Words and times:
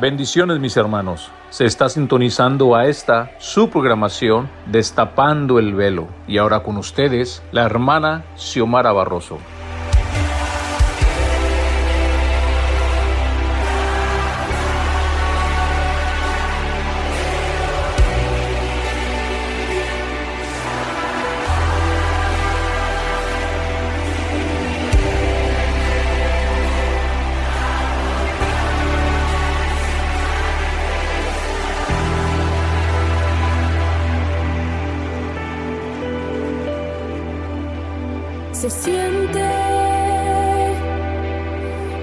Bendiciones 0.00 0.60
mis 0.60 0.78
hermanos. 0.78 1.30
Se 1.50 1.66
está 1.66 1.90
sintonizando 1.90 2.74
a 2.74 2.86
esta 2.86 3.32
su 3.38 3.68
programación 3.68 4.48
Destapando 4.64 5.58
el 5.58 5.74
Velo. 5.74 6.08
Y 6.26 6.38
ahora 6.38 6.62
con 6.62 6.78
ustedes, 6.78 7.42
la 7.52 7.66
hermana 7.66 8.24
Xiomara 8.34 8.92
Barroso. 8.92 9.36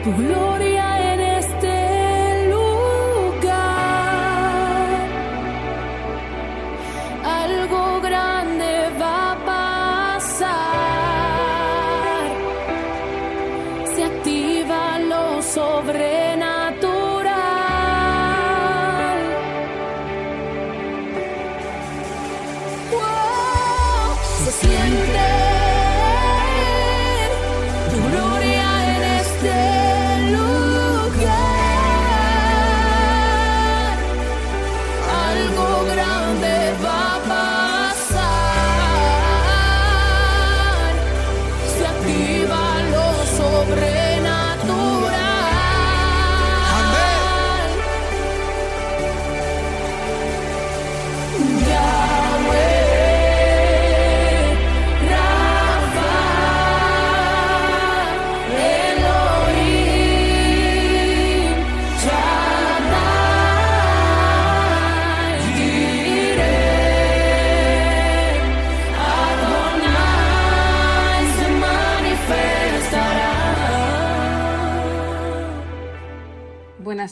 tu 0.08 0.14
gloria. 0.14 0.77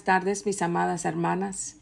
Tardes, 0.05 0.45
mis 0.45 0.61
amadas 0.61 1.03
hermanas. 1.03 1.77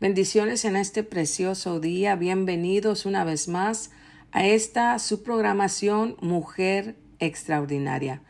Bendiciones 0.00 0.64
en 0.64 0.74
este 0.74 1.04
precioso 1.04 1.80
día. 1.80 2.16
Bienvenidos 2.16 3.04
una 3.04 3.24
vez 3.24 3.46
más 3.46 3.90
a 4.32 4.46
esta 4.46 4.98
su 4.98 5.22
programación 5.22 6.16
Mujer 6.22 6.96
Extraordinaria. 7.18 8.22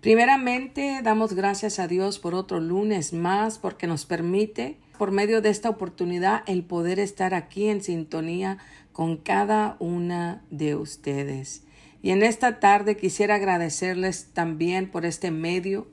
Primeramente, 0.00 0.98
damos 1.04 1.34
gracias 1.34 1.78
a 1.78 1.86
Dios 1.86 2.18
por 2.18 2.34
otro 2.34 2.58
lunes 2.58 3.12
más 3.12 3.58
porque 3.58 3.86
nos 3.86 4.04
permite, 4.04 4.80
por 4.98 5.12
medio 5.12 5.40
de 5.42 5.50
esta 5.50 5.70
oportunidad, 5.70 6.42
el 6.46 6.64
poder 6.64 6.98
estar 6.98 7.34
aquí 7.34 7.68
en 7.68 7.82
sintonía 7.82 8.58
con 8.90 9.16
cada 9.16 9.76
una 9.78 10.42
de 10.50 10.74
ustedes. 10.74 11.62
Y 12.02 12.10
en 12.10 12.24
esta 12.24 12.58
tarde 12.58 12.96
quisiera 12.96 13.36
agradecerles 13.36 14.30
también 14.32 14.90
por 14.90 15.06
este 15.06 15.30
medio 15.30 15.86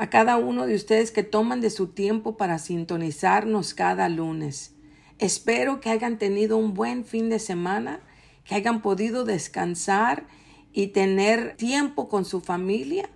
a 0.00 0.08
cada 0.08 0.38
uno 0.38 0.66
de 0.66 0.74
ustedes 0.74 1.10
que 1.10 1.24
toman 1.24 1.60
de 1.60 1.68
su 1.68 1.88
tiempo 1.88 2.38
para 2.38 2.58
sintonizarnos 2.58 3.74
cada 3.74 4.08
lunes. 4.08 4.74
Espero 5.18 5.82
que 5.82 5.90
hayan 5.90 6.16
tenido 6.16 6.56
un 6.56 6.72
buen 6.72 7.04
fin 7.04 7.28
de 7.28 7.38
semana, 7.38 8.00
que 8.44 8.54
hayan 8.54 8.80
podido 8.80 9.26
descansar 9.26 10.26
y 10.72 10.86
tener 10.86 11.54
tiempo 11.58 12.08
con 12.08 12.24
su 12.24 12.40
familia 12.40 13.10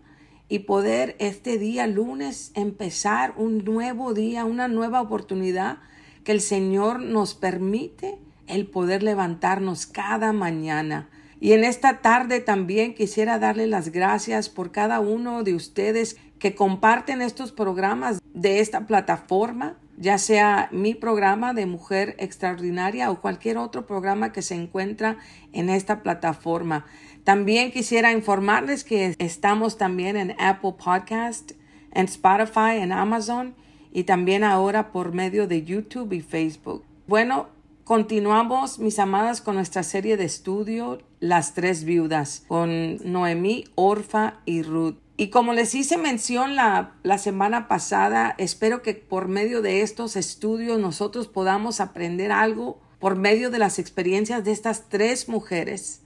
y 0.50 0.58
poder 0.58 1.16
este 1.20 1.56
día 1.56 1.86
lunes 1.86 2.52
empezar 2.54 3.32
un 3.38 3.64
nuevo 3.64 4.12
día, 4.12 4.44
una 4.44 4.68
nueva 4.68 5.00
oportunidad 5.00 5.78
que 6.22 6.32
el 6.32 6.42
Señor 6.42 7.00
nos 7.00 7.34
permite 7.34 8.18
el 8.46 8.66
poder 8.66 9.02
levantarnos 9.02 9.86
cada 9.86 10.34
mañana. 10.34 11.08
Y 11.40 11.52
en 11.52 11.64
esta 11.64 12.02
tarde 12.02 12.40
también 12.40 12.94
quisiera 12.94 13.38
darle 13.38 13.66
las 13.66 13.90
gracias 13.90 14.50
por 14.50 14.70
cada 14.70 15.00
uno 15.00 15.44
de 15.44 15.54
ustedes 15.54 16.18
que 16.44 16.54
comparten 16.54 17.22
estos 17.22 17.52
programas 17.52 18.20
de 18.34 18.60
esta 18.60 18.86
plataforma, 18.86 19.78
ya 19.96 20.18
sea 20.18 20.68
mi 20.72 20.94
programa 20.94 21.54
de 21.54 21.64
Mujer 21.64 22.16
Extraordinaria 22.18 23.10
o 23.10 23.22
cualquier 23.22 23.56
otro 23.56 23.86
programa 23.86 24.30
que 24.30 24.42
se 24.42 24.54
encuentra 24.54 25.16
en 25.54 25.70
esta 25.70 26.02
plataforma. 26.02 26.84
También 27.24 27.72
quisiera 27.72 28.12
informarles 28.12 28.84
que 28.84 29.14
estamos 29.18 29.78
también 29.78 30.18
en 30.18 30.38
Apple 30.38 30.74
Podcast, 30.84 31.52
en 31.92 32.04
Spotify, 32.04 32.76
en 32.76 32.92
Amazon 32.92 33.54
y 33.90 34.04
también 34.04 34.44
ahora 34.44 34.92
por 34.92 35.14
medio 35.14 35.48
de 35.48 35.64
YouTube 35.64 36.12
y 36.12 36.20
Facebook. 36.20 36.84
Bueno, 37.06 37.48
continuamos, 37.84 38.78
mis 38.78 38.98
amadas, 38.98 39.40
con 39.40 39.54
nuestra 39.54 39.82
serie 39.82 40.18
de 40.18 40.26
estudio 40.26 40.98
Las 41.20 41.54
tres 41.54 41.84
viudas, 41.84 42.44
con 42.48 42.98
Noemí, 43.10 43.64
Orfa 43.76 44.40
y 44.44 44.60
Ruth. 44.60 45.03
Y 45.16 45.28
como 45.28 45.52
les 45.52 45.74
hice 45.74 45.96
mención 45.96 46.56
la, 46.56 46.94
la, 47.04 47.18
semana 47.18 47.68
pasada, 47.68 48.34
espero 48.36 48.82
que 48.82 48.94
por 48.94 49.28
medio 49.28 49.62
de 49.62 49.82
estos 49.82 50.16
estudios 50.16 50.80
nosotros 50.80 51.28
podamos 51.28 51.80
aprender 51.80 52.32
algo 52.32 52.80
por 52.98 53.16
medio 53.16 53.50
de 53.50 53.60
las 53.60 53.78
experiencias 53.78 54.44
de 54.44 54.50
estas 54.50 54.88
tres 54.88 55.28
mujeres. 55.28 56.00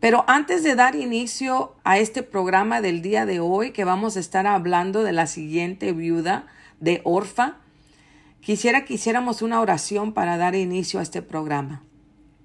Pero 0.00 0.24
antes 0.28 0.62
de 0.62 0.76
dar 0.76 0.94
inicio 0.94 1.74
a 1.82 1.98
este 1.98 2.22
programa 2.22 2.80
del 2.80 3.02
día 3.02 3.26
de 3.26 3.40
hoy, 3.40 3.72
que 3.72 3.84
vamos 3.84 4.16
a 4.16 4.20
estar 4.20 4.46
hablando 4.46 5.02
de 5.02 5.12
la 5.12 5.26
siguiente 5.26 5.92
viuda 5.92 6.46
de 6.78 7.00
Orfa, 7.02 7.56
quisiera 8.40 8.84
que 8.84 8.94
hiciéramos 8.94 9.42
una 9.42 9.60
oración 9.60 10.12
para 10.12 10.36
dar 10.36 10.54
inicio 10.54 11.00
a 11.00 11.02
este 11.02 11.22
programa. 11.22 11.82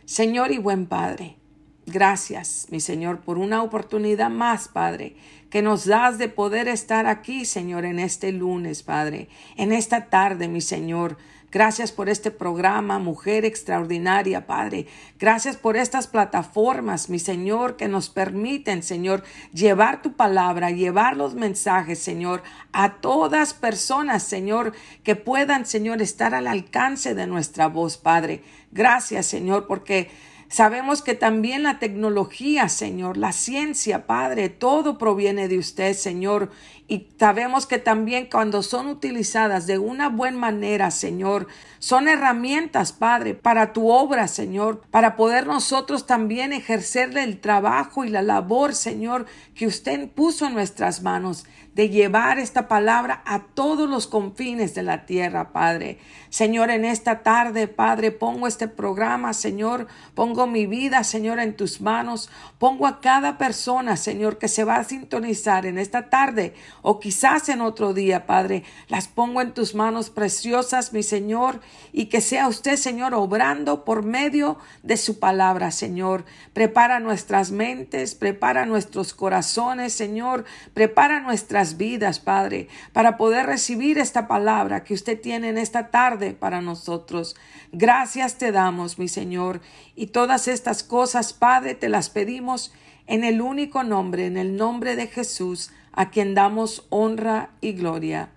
Señor 0.05 0.51
y 0.51 0.57
buen 0.57 0.87
Padre, 0.87 1.37
Gracias, 1.85 2.67
mi 2.69 2.79
Señor, 2.79 3.19
por 3.19 3.37
una 3.37 3.61
oportunidad 3.61 4.29
más, 4.29 4.69
Padre, 4.69 5.17
que 5.49 5.61
nos 5.61 5.85
das 5.85 6.17
de 6.17 6.29
poder 6.29 6.69
estar 6.69 7.07
aquí, 7.07 7.43
Señor, 7.43 7.83
en 7.83 7.99
este 7.99 8.31
lunes, 8.31 8.83
Padre, 8.83 9.27
en 9.57 9.73
esta 9.73 10.05
tarde, 10.05 10.47
mi 10.47 10.61
Señor. 10.61 11.17
Gracias 11.51 11.91
por 11.91 12.09
este 12.09 12.31
programa, 12.31 12.97
Mujer 12.97 13.45
Extraordinaria, 13.45 14.47
Padre. 14.47 14.87
Gracias 15.19 15.55
por 15.55 15.77
estas 15.77 16.07
plataformas, 16.07 17.09
mi 17.09 17.19
Señor, 17.19 17.75
que 17.75 17.87
nos 17.87 18.09
permiten, 18.09 18.81
Señor, 18.81 19.23
llevar 19.53 20.01
tu 20.01 20.13
palabra, 20.13 20.71
llevar 20.71 21.15
los 21.15 21.35
mensajes, 21.35 21.99
Señor, 21.99 22.41
a 22.71 23.01
todas 23.01 23.53
personas, 23.53 24.23
Señor, 24.23 24.73
que 25.03 25.15
puedan, 25.15 25.67
Señor, 25.67 26.01
estar 26.01 26.33
al 26.33 26.47
alcance 26.47 27.13
de 27.13 27.27
nuestra 27.27 27.67
voz, 27.67 27.97
Padre. 27.97 28.41
Gracias, 28.71 29.27
Señor, 29.27 29.67
porque 29.67 30.09
Sabemos 30.53 31.01
que 31.01 31.15
también 31.15 31.63
la 31.63 31.79
tecnología, 31.79 32.69
Señor, 32.69 33.17
la 33.17 33.31
ciencia, 33.31 34.05
Padre, 34.05 34.49
todo 34.49 34.99
proviene 34.99 35.47
de 35.47 35.57
usted, 35.57 35.95
Señor. 35.95 36.51
Y 36.93 37.07
sabemos 37.17 37.65
que 37.65 37.79
también 37.79 38.29
cuando 38.31 38.61
son 38.61 38.85
utilizadas 38.85 39.65
de 39.65 39.79
una 39.79 40.09
buena 40.09 40.37
manera, 40.37 40.91
Señor, 40.91 41.47
son 41.79 42.07
herramientas, 42.07 42.93
Padre, 42.93 43.33
para 43.33 43.73
tu 43.73 43.89
obra, 43.89 44.27
Señor, 44.27 44.83
para 44.91 45.15
poder 45.15 45.47
nosotros 45.47 46.05
también 46.05 46.53
ejercerle 46.53 47.23
el 47.23 47.41
trabajo 47.41 48.05
y 48.05 48.09
la 48.09 48.21
labor, 48.21 48.75
Señor, 48.75 49.25
que 49.55 49.65
usted 49.65 50.07
puso 50.07 50.45
en 50.45 50.53
nuestras 50.53 51.01
manos 51.01 51.45
de 51.75 51.89
llevar 51.89 52.37
esta 52.37 52.67
palabra 52.67 53.23
a 53.25 53.39
todos 53.39 53.89
los 53.89 54.05
confines 54.07 54.75
de 54.75 54.83
la 54.83 55.05
tierra, 55.05 55.51
Padre. 55.51 55.97
Señor, 56.29 56.69
en 56.69 56.85
esta 56.85 57.23
tarde, 57.23 57.67
Padre, 57.67 58.11
pongo 58.11 58.47
este 58.47 58.67
programa, 58.67 59.33
Señor, 59.33 59.87
pongo 60.13 60.45
mi 60.45 60.67
vida, 60.67 61.03
Señor, 61.03 61.39
en 61.39 61.55
tus 61.55 61.81
manos, 61.81 62.29
pongo 62.59 62.85
a 62.85 63.01
cada 63.01 63.37
persona, 63.37 63.97
Señor, 63.97 64.37
que 64.37 64.47
se 64.47 64.63
va 64.63 64.75
a 64.75 64.83
sintonizar 64.83 65.65
en 65.65 65.79
esta 65.79 66.09
tarde 66.09 66.53
o 66.83 66.99
quizás 66.99 67.49
en 67.49 67.61
otro 67.61 67.93
día, 67.93 68.27
Padre, 68.27 68.63
las 68.89 69.07
pongo 69.07 69.41
en 69.41 69.53
tus 69.53 69.73
manos 69.73 70.11
preciosas, 70.11 70.93
mi 70.93 71.01
Señor, 71.01 71.61
y 71.91 72.05
que 72.05 72.21
sea 72.21 72.47
usted, 72.47 72.75
Señor, 72.75 73.15
obrando 73.15 73.85
por 73.85 74.03
medio 74.03 74.57
de 74.83 74.97
su 74.97 75.17
palabra, 75.17 75.71
Señor. 75.71 76.25
Prepara 76.51 76.99
nuestras 76.99 77.51
mentes, 77.51 78.13
prepara 78.13 78.65
nuestros 78.65 79.13
corazones, 79.13 79.93
Señor, 79.93 80.43
prepara 80.73 81.21
nuestras 81.21 81.77
vidas, 81.77 82.19
Padre, 82.19 82.67
para 82.91 83.17
poder 83.17 83.45
recibir 83.45 83.97
esta 83.97 84.27
palabra 84.27 84.83
que 84.83 84.93
usted 84.93 85.19
tiene 85.19 85.49
en 85.49 85.57
esta 85.57 85.89
tarde 85.89 86.33
para 86.33 86.61
nosotros. 86.61 87.37
Gracias 87.71 88.37
te 88.37 88.51
damos, 88.51 88.99
mi 88.99 89.07
Señor, 89.07 89.61
y 89.95 90.07
todas 90.07 90.49
estas 90.49 90.83
cosas, 90.83 91.31
Padre, 91.31 91.75
te 91.75 91.87
las 91.87 92.09
pedimos 92.09 92.73
en 93.07 93.23
el 93.23 93.41
único 93.41 93.83
nombre, 93.83 94.25
en 94.25 94.37
el 94.37 94.55
nombre 94.55 94.95
de 94.95 95.07
Jesús, 95.07 95.71
a 95.93 96.09
quien 96.09 96.35
damos 96.35 96.85
honra 96.89 97.51
y 97.61 97.73
gloria. 97.73 98.29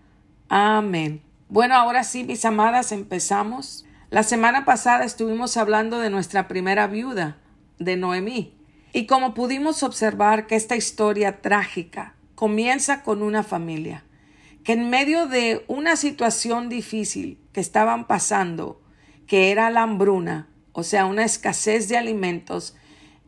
Amén. 0.49 1.23
Bueno, 1.49 1.75
ahora 1.75 2.05
sí, 2.05 2.25
mis 2.25 2.45
amadas, 2.45 2.93
empezamos. 2.93 3.85
La 4.11 4.23
semana 4.23 4.65
pasada 4.65 5.05
estuvimos 5.05 5.57
hablando 5.57 5.99
de 5.99 6.11
nuestra 6.11 6.47
primera 6.49 6.87
viuda, 6.87 7.39
de 7.79 7.97
Noemí, 7.97 8.55
y 8.93 9.07
como 9.07 9.35
pudimos 9.35 9.83
observar 9.83 10.47
que 10.47 10.57
esta 10.57 10.77
historia 10.77 11.43
trágica 11.43 12.15
comienza 12.35 13.03
con 13.03 13.23
una 13.23 13.43
familia 13.43 14.07
que 14.67 14.73
en 14.73 14.91
medio 14.91 15.29
de 15.29 15.65
una 15.69 15.95
situación 15.95 16.69
difícil 16.69 17.39
que 17.53 17.61
estaban 17.61 18.09
pasando, 18.09 18.83
que 19.29 19.53
era 19.53 19.71
la 19.71 19.83
hambruna, 19.83 20.49
o 20.73 20.83
sea, 20.83 21.07
una 21.07 21.25
escasez 21.25 21.89
de 21.89 21.97
alimentos, 21.97 22.75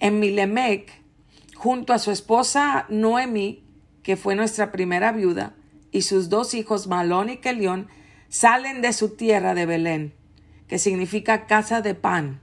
en 0.00 0.18
Milemec, 0.18 0.90
junto 1.54 1.92
a 1.92 2.00
su 2.00 2.10
esposa 2.10 2.86
Noemi, 2.88 3.62
que 4.08 4.16
fue 4.16 4.34
nuestra 4.34 4.72
primera 4.72 5.12
viuda, 5.12 5.54
y 5.92 6.00
sus 6.00 6.30
dos 6.30 6.54
hijos 6.54 6.86
Malón 6.86 7.28
y 7.28 7.36
Kelión, 7.36 7.88
salen 8.30 8.80
de 8.80 8.94
su 8.94 9.16
tierra 9.16 9.52
de 9.52 9.66
Belén, 9.66 10.14
que 10.66 10.78
significa 10.78 11.44
casa 11.44 11.82
de 11.82 11.94
pan, 11.94 12.40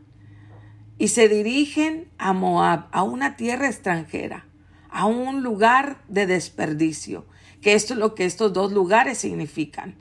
y 1.00 1.08
se 1.08 1.28
dirigen 1.28 2.08
a 2.20 2.34
Moab, 2.34 2.86
a 2.92 3.02
una 3.02 3.36
tierra 3.36 3.66
extranjera 3.66 4.46
a 4.92 5.08
un 5.08 5.42
lugar 5.42 6.04
de 6.08 6.28
desperdicio, 6.28 7.26
que 7.62 7.74
esto 7.74 7.94
es 7.94 8.00
lo 8.00 8.14
que 8.14 8.26
estos 8.26 8.54
dos 8.54 8.72
lugares 8.72 9.18
significan. 9.18 9.96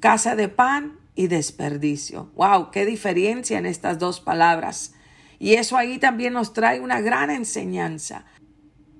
Casa 0.00 0.34
de 0.34 0.48
pan 0.48 0.98
y 1.14 1.26
desperdicio. 1.26 2.30
¡Wow! 2.36 2.70
¡Qué 2.70 2.86
diferencia 2.86 3.58
en 3.58 3.66
estas 3.66 3.98
dos 3.98 4.20
palabras! 4.20 4.94
Y 5.38 5.54
eso 5.54 5.76
ahí 5.76 5.98
también 5.98 6.32
nos 6.32 6.54
trae 6.54 6.80
una 6.80 7.02
gran 7.02 7.30
enseñanza. 7.30 8.24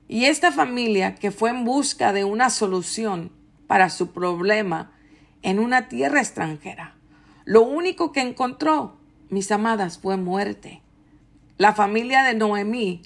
Y 0.08 0.26
esta 0.26 0.52
familia 0.52 1.14
que 1.14 1.30
fue 1.30 1.50
en 1.50 1.64
busca 1.64 2.12
de 2.12 2.24
una 2.24 2.50
solución 2.50 3.32
para 3.66 3.90
su 3.90 4.12
problema 4.12 4.92
en 5.42 5.58
una 5.58 5.88
tierra 5.88 6.20
extranjera, 6.20 6.96
lo 7.44 7.62
único 7.62 8.12
que 8.12 8.20
encontró, 8.20 8.96
mis 9.28 9.50
amadas, 9.50 9.98
fue 9.98 10.16
muerte. 10.16 10.82
La 11.58 11.72
familia 11.72 12.22
de 12.22 12.34
Noemí, 12.34 13.02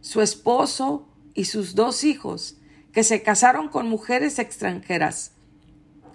su 0.00 0.20
esposo 0.20 1.08
y 1.34 1.44
sus 1.44 1.74
dos 1.74 2.04
hijos, 2.04 2.58
que 2.92 3.04
se 3.04 3.22
casaron 3.22 3.68
con 3.68 3.88
mujeres 3.88 4.38
extranjeras, 4.38 5.32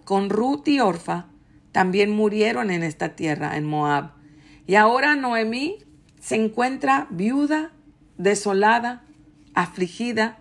con 0.03 0.29
Ruth 0.29 0.67
y 0.67 0.79
Orfa, 0.79 1.27
también 1.71 2.11
murieron 2.11 2.71
en 2.71 2.83
esta 2.83 3.15
tierra, 3.15 3.57
en 3.57 3.65
Moab. 3.65 4.11
Y 4.65 4.75
ahora 4.75 5.15
Noemí 5.15 5.77
se 6.19 6.35
encuentra 6.35 7.07
viuda, 7.09 7.71
desolada, 8.17 9.03
afligida, 9.57 10.37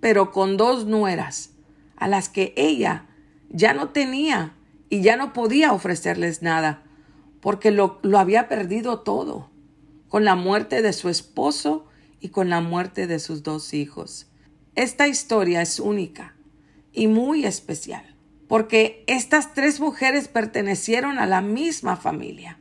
pero 0.00 0.32
con 0.32 0.58
dos 0.58 0.86
nueras, 0.86 1.50
a 1.96 2.08
las 2.08 2.28
que 2.28 2.52
ella 2.56 3.06
ya 3.48 3.72
no 3.72 3.88
tenía 3.88 4.54
y 4.90 5.00
ya 5.00 5.16
no 5.16 5.32
podía 5.32 5.72
ofrecerles 5.72 6.42
nada, 6.42 6.82
porque 7.40 7.70
lo, 7.70 7.98
lo 8.02 8.18
había 8.18 8.46
perdido 8.46 9.00
todo, 9.00 9.48
con 10.08 10.24
la 10.24 10.34
muerte 10.34 10.82
de 10.82 10.92
su 10.92 11.08
esposo 11.08 11.86
y 12.20 12.28
con 12.28 12.50
la 12.50 12.60
muerte 12.60 13.06
de 13.06 13.18
sus 13.18 13.42
dos 13.42 13.72
hijos. 13.72 14.26
Esta 14.74 15.08
historia 15.08 15.62
es 15.62 15.80
única 15.80 16.34
y 16.92 17.06
muy 17.06 17.46
especial, 17.46 18.14
porque 18.46 19.04
estas 19.06 19.54
tres 19.54 19.80
mujeres 19.80 20.28
pertenecieron 20.28 21.18
a 21.18 21.26
la 21.26 21.40
misma 21.40 21.96
familia. 21.96 22.58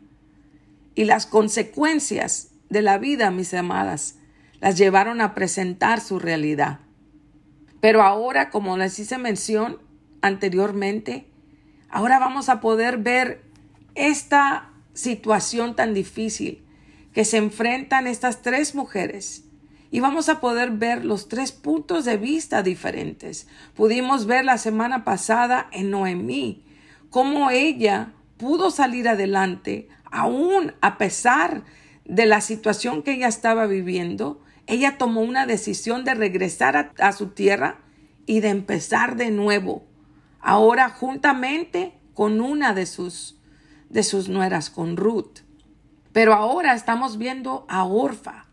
Y 0.96 1.04
las 1.04 1.26
consecuencias 1.26 2.52
de 2.70 2.82
la 2.82 2.98
vida, 2.98 3.32
mis 3.32 3.54
amadas, 3.54 4.16
las 4.60 4.78
llevaron 4.78 5.22
a 5.22 5.34
presentar 5.34 6.00
su 6.02 6.20
realidad. 6.20 6.80
Pero 7.80 8.02
ahora, 8.02 8.50
como 8.50 8.78
les 8.78 8.98
hice 9.00 9.18
mención 9.18 9.80
anteriormente, 10.22 11.28
ahora 11.90 12.20
vamos 12.20 12.50
a 12.50 12.60
poder 12.60 12.98
ver 12.98 13.44
esta 13.96 14.70
situación 14.94 15.76
tan 15.76 15.94
difícil 15.94 16.64
que 17.14 17.26
se 17.26 17.38
enfrentan 17.38 18.08
estas 18.08 18.42
tres 18.42 18.76
mujeres 18.76 19.44
y 19.90 20.00
vamos 20.00 20.28
a 20.30 20.40
poder 20.40 20.72
ver 20.72 21.06
los 21.06 21.30
tres 21.30 21.52
puntos 21.52 22.06
de 22.06 22.18
vista 22.18 22.62
diferentes. 22.62 23.48
Pudimos 23.76 24.26
ver 24.26 24.44
la 24.44 24.58
semana 24.58 25.04
pasada 25.04 25.68
en 25.72 25.92
Noemí 25.92 26.64
cómo 27.10 27.50
ella 27.50 28.14
pudo 28.38 28.70
salir 28.70 29.08
adelante 29.08 29.88
aún 30.12 30.74
a 30.82 30.98
pesar 30.98 31.64
de 32.06 32.26
la 32.26 32.42
situación 32.42 33.04
que 33.04 33.14
ella 33.14 33.28
estaba 33.28 33.66
viviendo. 33.66 34.42
Ella 34.68 34.98
tomó 34.98 35.22
una 35.22 35.46
decisión 35.46 36.04
de 36.04 36.14
regresar 36.14 36.94
a, 37.00 37.12
su 37.14 37.30
tierra 37.30 37.80
y 38.26 38.42
de 38.42 38.50
empezar 38.50 39.16
de 39.16 39.32
nuevo. 39.32 39.86
Ahora 40.42 40.90
juntamente 40.90 41.94
con 42.14 42.42
una 42.42 42.74
de 42.74 42.86
sus 42.86 43.38
de 43.90 44.04
sus 44.04 44.28
nueras, 44.28 44.70
con 44.70 44.98
Ruth. 44.98 45.40
Pero 46.12 46.34
ahora 46.34 46.74
estamos 46.74 47.18
viendo 47.18 47.66
a 47.70 47.86
Orfa 47.86 48.48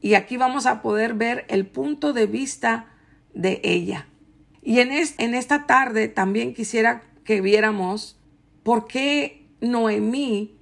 y 0.00 0.14
aquí 0.14 0.36
vamos 0.36 0.66
a 0.66 0.80
poder 0.80 1.14
ver 1.14 1.44
el 1.48 1.66
punto 1.66 2.12
de 2.12 2.26
vista 2.26 2.86
de 3.34 3.60
ella. 3.62 4.06
Y 4.62 4.80
en, 4.80 4.90
en 4.92 5.34
esta 5.34 5.66
tarde 5.66 6.08
también 6.08 6.54
quisiera 6.54 7.02
que 7.24 7.40
viéramos 7.40 8.18
por 8.62 8.86
qué 8.86 9.46
Noemí 9.60 10.56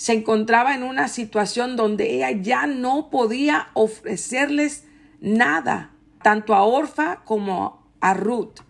se 0.00 0.14
encontraba 0.14 0.74
en 0.74 0.82
una 0.82 1.08
situación 1.08 1.76
donde 1.76 2.14
ella 2.14 2.30
ya 2.30 2.66
no 2.66 3.10
podía 3.10 3.68
ofrecerles 3.74 4.86
nada, 5.20 5.90
tanto 6.22 6.54
a 6.54 6.62
Orfa 6.62 7.16
como 7.26 7.86
a 8.00 8.14
Ruth, 8.14 8.60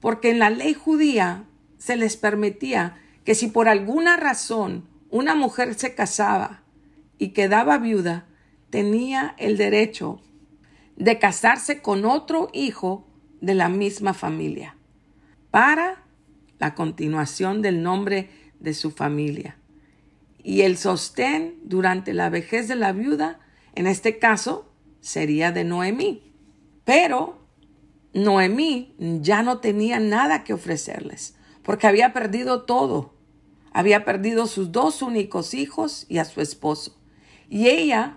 porque 0.00 0.30
en 0.30 0.40
la 0.40 0.50
ley 0.50 0.74
judía 0.74 1.44
se 1.78 1.96
les 1.96 2.16
permitía 2.16 2.96
que 3.24 3.36
si 3.36 3.46
por 3.46 3.68
alguna 3.68 4.16
razón 4.16 4.88
una 5.10 5.36
mujer 5.36 5.74
se 5.74 5.94
casaba 5.94 6.64
y 7.18 7.28
quedaba 7.28 7.78
viuda, 7.78 8.26
tenía 8.70 9.36
el 9.38 9.58
derecho 9.58 10.20
de 10.96 11.20
casarse 11.20 11.82
con 11.82 12.04
otro 12.04 12.50
hijo 12.52 13.06
de 13.40 13.54
la 13.54 13.68
misma 13.68 14.12
familia 14.12 14.74
para 15.52 16.02
la 16.58 16.74
continuación 16.74 17.62
del 17.62 17.80
nombre 17.80 18.28
de 18.58 18.74
su 18.74 18.90
familia. 18.90 19.59
Y 20.42 20.62
el 20.62 20.76
sostén 20.76 21.58
durante 21.62 22.14
la 22.14 22.30
vejez 22.30 22.68
de 22.68 22.76
la 22.76 22.92
viuda, 22.92 23.40
en 23.74 23.86
este 23.86 24.18
caso, 24.18 24.72
sería 25.00 25.52
de 25.52 25.64
Noemí. 25.64 26.34
Pero 26.84 27.46
Noemí 28.12 28.94
ya 28.98 29.42
no 29.42 29.58
tenía 29.58 30.00
nada 30.00 30.44
que 30.44 30.54
ofrecerles, 30.54 31.36
porque 31.62 31.86
había 31.86 32.12
perdido 32.12 32.62
todo. 32.62 33.14
Había 33.72 34.04
perdido 34.04 34.46
sus 34.46 34.72
dos 34.72 35.00
únicos 35.02 35.54
hijos 35.54 36.06
y 36.08 36.18
a 36.18 36.24
su 36.24 36.40
esposo. 36.40 36.98
Y 37.48 37.68
ella 37.68 38.16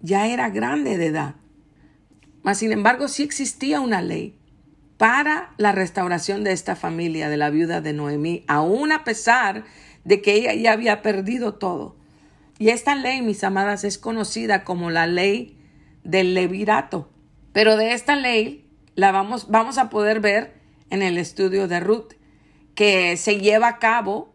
ya 0.00 0.26
era 0.28 0.48
grande 0.50 0.96
de 0.96 1.06
edad. 1.06 1.34
Mas, 2.42 2.58
sin 2.58 2.72
embargo, 2.72 3.08
sí 3.08 3.22
existía 3.22 3.80
una 3.80 4.02
ley 4.02 4.38
para 4.96 5.54
la 5.56 5.72
restauración 5.72 6.44
de 6.44 6.52
esta 6.52 6.76
familia, 6.76 7.28
de 7.28 7.36
la 7.36 7.50
viuda 7.50 7.80
de 7.80 7.92
Noemí, 7.92 8.44
aún 8.46 8.92
a 8.92 9.04
pesar 9.04 9.64
de 10.04 10.22
que 10.22 10.34
ella 10.34 10.54
ya 10.54 10.72
había 10.72 11.02
perdido 11.02 11.54
todo. 11.54 11.96
Y 12.58 12.68
esta 12.68 12.94
ley, 12.94 13.22
mis 13.22 13.42
amadas, 13.44 13.84
es 13.84 13.98
conocida 13.98 14.64
como 14.64 14.90
la 14.90 15.06
ley 15.06 15.58
del 16.04 16.34
levirato. 16.34 17.10
Pero 17.52 17.76
de 17.76 17.92
esta 17.92 18.16
ley 18.16 18.66
la 18.94 19.12
vamos, 19.12 19.50
vamos 19.50 19.78
a 19.78 19.90
poder 19.90 20.20
ver 20.20 20.54
en 20.90 21.02
el 21.02 21.18
estudio 21.18 21.68
de 21.68 21.80
Ruth, 21.80 22.12
que 22.74 23.16
se 23.16 23.40
lleva 23.40 23.68
a 23.68 23.78
cabo 23.78 24.34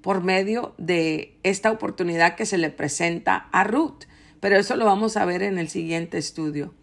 por 0.00 0.22
medio 0.22 0.74
de 0.78 1.38
esta 1.42 1.70
oportunidad 1.70 2.36
que 2.36 2.46
se 2.46 2.58
le 2.58 2.70
presenta 2.70 3.48
a 3.52 3.64
Ruth 3.64 4.04
pero 4.40 4.56
eso 4.56 4.76
lo 4.76 4.84
vamos 4.84 5.16
a 5.16 5.24
ver 5.24 5.42
en 5.42 5.58
el 5.58 5.68
siguiente 5.68 6.18
estudio. 6.18 6.74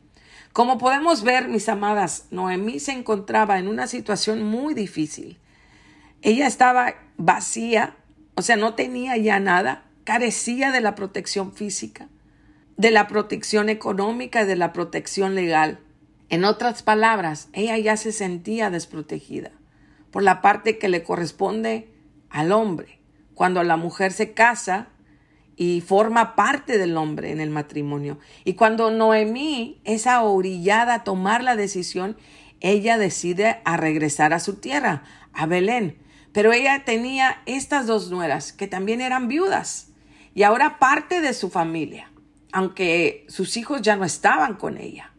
Como 0.53 0.77
podemos 0.77 1.24
ver, 1.24 1.48
mis 1.48 1.67
amadas, 1.67 2.27
Noemí 2.32 2.79
se 2.79 2.94
encontraba 2.94 3.60
en 3.60 3.67
una 3.67 3.88
situación 3.88 4.44
muy 4.44 4.74
difícil. 4.74 5.38
Ella 6.22 6.48
estaba 6.48 6.96
vacía, 7.17 7.96
o 8.36 8.42
sea, 8.42 8.56
no 8.56 8.75
tenía 8.75 9.18
ya 9.18 9.39
nada, 9.39 9.86
carecía 10.04 10.72
de 10.72 10.82
la 10.82 10.96
protección 10.96 11.54
física, 11.54 12.10
de 12.77 12.92
la 12.92 13.08
protección 13.08 13.70
económica 13.70 14.44
y 14.44 14.46
de 14.46 14.56
la 14.56 14.74
protección 14.74 15.36
legal. 15.36 15.80
En 16.30 16.46
otras 16.46 16.84
palabras, 16.84 17.50
ella 17.54 17.77
ya 17.77 17.98
se 17.98 18.12
sentía 18.12 18.70
desprotegida 18.70 19.51
por 20.12 20.24
la 20.24 20.42
parte 20.42 20.77
que 20.77 20.89
le 20.89 21.04
corresponde 21.04 21.89
al 22.30 22.51
hombre. 22.51 23.00
Cuando 23.34 23.63
la 23.63 23.77
mujer 23.77 24.12
se 24.12 24.34
casa, 24.34 24.89
y 25.58 25.82
forma 25.82 26.36
parte 26.36 26.77
del 26.77 26.98
hombre 26.98 27.32
en 27.32 27.39
el 27.39 27.50
matrimonio. 27.50 28.20
Y 28.44 28.54
cuando 28.54 28.92
Noemí 28.92 29.82
es 29.86 30.06
orillada 30.08 30.96
a 30.96 31.04
tomar 31.04 31.44
la 31.44 31.56
decisión, 31.56 32.18
ella 32.60 32.98
decide 32.98 33.62
a 33.63 33.77
regresar 33.77 34.34
a 34.34 34.39
su 34.39 34.56
tierra, 34.56 35.04
a 35.34 35.46
Belén. 35.46 35.98
Pero 36.36 36.51
ella 36.51 36.84
tenía 36.84 37.42
estas 37.46 37.88
dos 37.88 38.12
nueras 38.12 38.51
que 38.51 38.68
también 38.68 39.00
eran 39.00 39.30
viudas 39.30 39.94
y 40.34 40.44
ahora 40.44 40.80
parte 40.80 41.22
de 41.22 41.34
su 41.34 41.50
familia, 41.50 42.12
aunque 42.51 43.25
sus 43.30 43.56
hijos 43.56 43.82
ya 43.82 43.96
no 43.96 44.04
estaban 44.04 44.56
con 44.56 44.77
ella. 44.77 45.13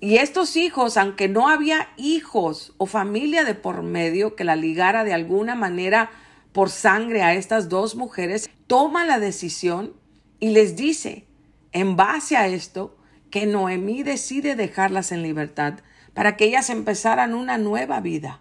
Y 0.00 0.16
estos 0.16 0.56
hijos, 0.56 0.96
aunque 0.96 1.28
no 1.28 1.50
había 1.50 1.90
hijos 1.98 2.72
o 2.78 2.86
familia 2.86 3.44
de 3.44 3.54
por 3.54 3.82
medio 3.82 4.36
que 4.36 4.44
la 4.44 4.56
ligara 4.56 5.04
de 5.04 5.12
alguna 5.12 5.54
manera 5.54 6.10
por 6.52 6.70
sangre 6.70 7.20
a 7.20 7.34
estas 7.34 7.68
dos 7.68 7.94
mujeres, 7.94 8.48
toma 8.66 9.04
la 9.04 9.18
decisión 9.18 9.92
y 10.40 10.48
les 10.48 10.76
dice, 10.76 11.26
en 11.72 11.94
base 11.94 12.38
a 12.38 12.46
esto, 12.46 12.96
que 13.30 13.44
Noemí 13.44 14.02
decide 14.02 14.56
dejarlas 14.56 15.12
en 15.12 15.22
libertad 15.22 15.80
para 16.14 16.38
que 16.38 16.46
ellas 16.46 16.70
empezaran 16.70 17.34
una 17.34 17.58
nueva 17.58 18.00
vida, 18.00 18.40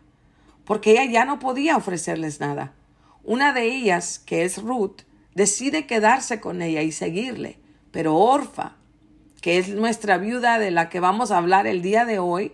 porque 0.67 0.91
ella 0.91 1.05
ya 1.05 1.25
no 1.25 1.39
podía 1.39 1.77
ofrecerles 1.77 2.41
nada. 2.41 2.73
Una 3.23 3.53
de 3.53 3.73
ellas, 3.73 4.19
que 4.19 4.43
es 4.43 4.61
Ruth, 4.61 5.03
decide 5.33 5.87
quedarse 5.87 6.41
con 6.41 6.61
ella 6.61 6.81
y 6.81 6.91
seguirle, 6.91 7.57
pero 7.91 8.17
Orfa, 8.17 8.75
que 9.41 9.57
es 9.57 9.69
nuestra 9.69 10.17
viuda 10.17 10.59
de 10.59 10.71
la 10.71 10.89
que 10.89 10.99
vamos 10.99 11.31
a 11.31 11.37
hablar 11.37 11.67
el 11.67 11.81
día 11.81 12.03
de 12.03 12.19
hoy, 12.19 12.51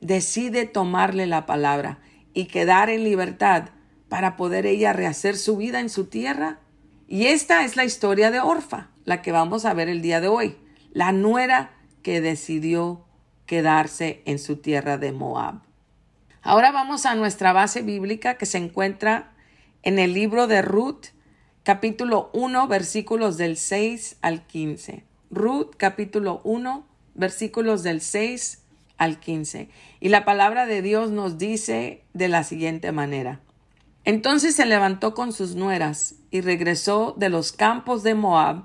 decide 0.00 0.64
tomarle 0.64 1.26
la 1.26 1.44
palabra 1.44 1.98
y 2.32 2.46
quedar 2.46 2.88
en 2.88 3.04
libertad 3.04 3.68
para 4.08 4.38
poder 4.38 4.64
ella 4.64 4.94
rehacer 4.94 5.36
su 5.36 5.58
vida 5.58 5.80
en 5.80 5.90
su 5.90 6.06
tierra. 6.06 6.58
Y 7.06 7.26
esta 7.26 7.66
es 7.66 7.76
la 7.76 7.84
historia 7.84 8.30
de 8.30 8.40
Orfa, 8.40 8.88
la 9.04 9.20
que 9.20 9.30
vamos 9.30 9.66
a 9.66 9.74
ver 9.74 9.90
el 9.90 10.00
día 10.00 10.22
de 10.22 10.28
hoy, 10.28 10.56
la 10.92 11.12
nuera 11.12 11.72
que 12.02 12.22
decidió 12.22 13.04
quedarse 13.44 14.22
en 14.24 14.38
su 14.38 14.56
tierra 14.56 14.96
de 14.96 15.12
Moab. 15.12 15.71
Ahora 16.44 16.72
vamos 16.72 17.06
a 17.06 17.14
nuestra 17.14 17.52
base 17.52 17.82
bíblica 17.82 18.34
que 18.34 18.46
se 18.46 18.58
encuentra 18.58 19.30
en 19.84 20.00
el 20.00 20.12
libro 20.12 20.48
de 20.48 20.60
Ruth, 20.60 21.06
capítulo 21.62 22.30
1, 22.32 22.66
versículos 22.66 23.36
del 23.36 23.56
6 23.56 24.16
al 24.22 24.44
15. 24.48 25.04
Ruth, 25.30 25.76
capítulo 25.76 26.40
1, 26.42 26.84
versículos 27.14 27.84
del 27.84 28.00
6 28.00 28.60
al 28.98 29.20
15. 29.20 29.68
Y 30.00 30.08
la 30.08 30.24
palabra 30.24 30.66
de 30.66 30.82
Dios 30.82 31.12
nos 31.12 31.38
dice 31.38 32.02
de 32.12 32.26
la 32.26 32.42
siguiente 32.42 32.90
manera. 32.90 33.38
Entonces 34.04 34.56
se 34.56 34.66
levantó 34.66 35.14
con 35.14 35.32
sus 35.32 35.54
nueras 35.54 36.16
y 36.32 36.40
regresó 36.40 37.14
de 37.16 37.28
los 37.28 37.52
campos 37.52 38.02
de 38.02 38.16
Moab, 38.16 38.64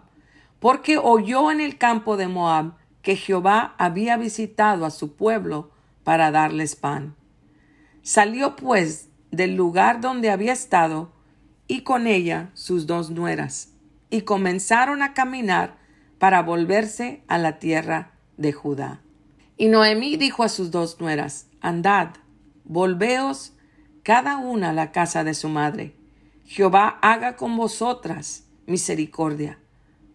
porque 0.60 0.98
oyó 0.98 1.52
en 1.52 1.62
el 1.62 1.78
campo 1.78 2.18
de 2.18 2.28
Moab 2.28 2.74
que 3.04 3.16
Jehová 3.16 3.76
había 3.78 4.18
visitado 4.18 4.84
a 4.84 4.90
su 4.90 5.16
pueblo 5.16 5.70
para 6.04 6.32
darles 6.32 6.76
pan. 6.76 7.17
Salió 8.08 8.56
pues 8.56 9.10
del 9.32 9.56
lugar 9.56 10.00
donde 10.00 10.30
había 10.30 10.54
estado 10.54 11.12
y 11.68 11.82
con 11.82 12.08
ella 12.08 12.52
sus 12.54 12.88
dos 12.88 13.10
nueras, 13.10 13.74
y 14.10 14.22
comenzaron 14.22 15.02
a 15.02 15.14
caminar 15.14 15.76
para 16.18 16.42
volverse 16.42 17.22
a 17.28 17.38
la 17.38 17.60
tierra 17.60 18.14
de 18.38 18.54
Judá. 18.54 19.02
Y 19.58 19.68
Noemí 19.68 20.16
dijo 20.16 20.44
a 20.44 20.48
sus 20.48 20.72
dos 20.72 21.02
nueras, 21.02 21.48
Andad, 21.60 22.12
volveos 22.64 23.52
cada 24.04 24.38
una 24.38 24.70
a 24.70 24.74
la 24.74 24.94
casa 24.94 25.26
de 25.26 25.34
su 25.34 25.50
madre. 25.50 25.94
Jehová 26.46 27.00
haga 27.02 27.36
con 27.36 27.58
vosotras 27.58 28.46
misericordia, 28.68 29.60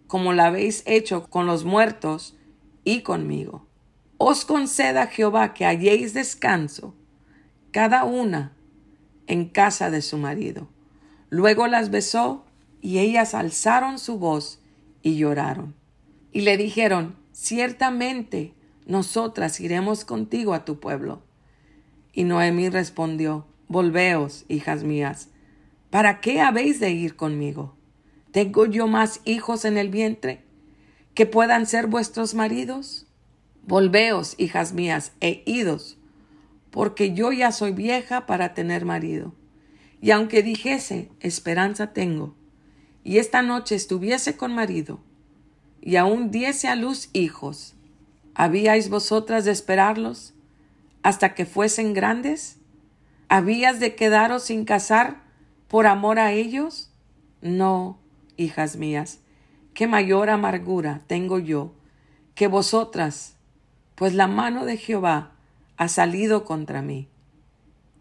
como 0.06 0.32
la 0.32 0.46
habéis 0.46 0.82
hecho 0.86 1.28
con 1.28 1.44
los 1.44 1.66
muertos 1.66 2.38
y 2.84 3.02
conmigo. 3.02 3.66
Os 4.16 4.46
conceda 4.46 5.08
Jehová 5.08 5.52
que 5.52 5.66
halléis 5.66 6.14
descanso, 6.14 6.94
cada 7.72 8.04
una 8.04 8.52
en 9.26 9.48
casa 9.48 9.90
de 9.90 10.02
su 10.02 10.18
marido. 10.18 10.68
Luego 11.30 11.66
las 11.66 11.90
besó 11.90 12.44
y 12.80 12.98
ellas 12.98 13.34
alzaron 13.34 13.98
su 13.98 14.18
voz 14.18 14.60
y 15.02 15.16
lloraron. 15.16 15.74
Y 16.32 16.42
le 16.42 16.56
dijeron, 16.56 17.16
ciertamente 17.32 18.54
nosotras 18.86 19.58
iremos 19.60 20.04
contigo 20.04 20.54
a 20.54 20.64
tu 20.64 20.80
pueblo. 20.80 21.22
Y 22.12 22.24
Noemí 22.24 22.68
respondió, 22.68 23.46
Volveos, 23.68 24.44
hijas 24.48 24.84
mías, 24.84 25.28
¿para 25.88 26.20
qué 26.20 26.42
habéis 26.42 26.78
de 26.78 26.90
ir 26.90 27.16
conmigo? 27.16 27.74
¿Tengo 28.30 28.66
yo 28.66 28.86
más 28.86 29.20
hijos 29.24 29.64
en 29.64 29.78
el 29.78 29.88
vientre 29.88 30.44
que 31.14 31.24
puedan 31.24 31.66
ser 31.66 31.86
vuestros 31.86 32.34
maridos? 32.34 33.06
Volveos, 33.62 34.34
hijas 34.36 34.74
mías, 34.74 35.12
e 35.20 35.42
idos, 35.46 35.96
porque 36.72 37.12
yo 37.12 37.32
ya 37.32 37.52
soy 37.52 37.72
vieja 37.72 38.24
para 38.24 38.54
tener 38.54 38.86
marido. 38.86 39.34
Y 40.00 40.10
aunque 40.10 40.42
dijese, 40.42 41.10
esperanza 41.20 41.92
tengo, 41.92 42.34
y 43.04 43.18
esta 43.18 43.42
noche 43.42 43.74
estuviese 43.74 44.36
con 44.36 44.54
marido, 44.54 44.98
y 45.82 45.96
aún 45.96 46.30
diese 46.30 46.68
a 46.68 46.74
luz 46.74 47.10
hijos, 47.12 47.74
¿habíais 48.34 48.88
vosotras 48.88 49.44
de 49.44 49.52
esperarlos 49.52 50.32
hasta 51.02 51.34
que 51.34 51.44
fuesen 51.44 51.92
grandes? 51.92 52.56
¿Habías 53.28 53.78
de 53.78 53.94
quedaros 53.94 54.44
sin 54.44 54.64
casar 54.64 55.22
por 55.68 55.86
amor 55.86 56.18
a 56.18 56.32
ellos? 56.32 56.90
No, 57.42 57.98
hijas 58.38 58.76
mías, 58.76 59.20
qué 59.74 59.86
mayor 59.86 60.30
amargura 60.30 61.02
tengo 61.06 61.38
yo 61.38 61.74
que 62.34 62.46
vosotras, 62.48 63.36
pues 63.94 64.14
la 64.14 64.26
mano 64.26 64.64
de 64.64 64.78
Jehová 64.78 65.31
ha 65.82 65.88
salido 65.88 66.44
contra 66.44 66.80
mí. 66.80 67.08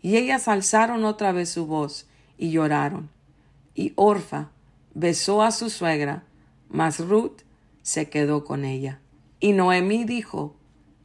Y 0.03 0.17
ellas 0.17 0.47
alzaron 0.47 1.03
otra 1.03 1.31
vez 1.31 1.50
su 1.50 1.65
voz 1.65 2.05
y 2.38 2.51
lloraron. 2.51 3.09
Y 3.73 3.93
Orfa 3.95 4.51
besó 4.93 5.41
a 5.41 5.50
su 5.50 5.71
suegra, 5.71 6.23
mas 6.69 7.00
Ruth 7.00 7.41
se 7.81 8.07
quedó 8.07 8.45
con 8.45 8.65
ella. 8.65 9.00
Y 9.39 9.53
Noemí 9.53 10.03
dijo, 10.03 10.55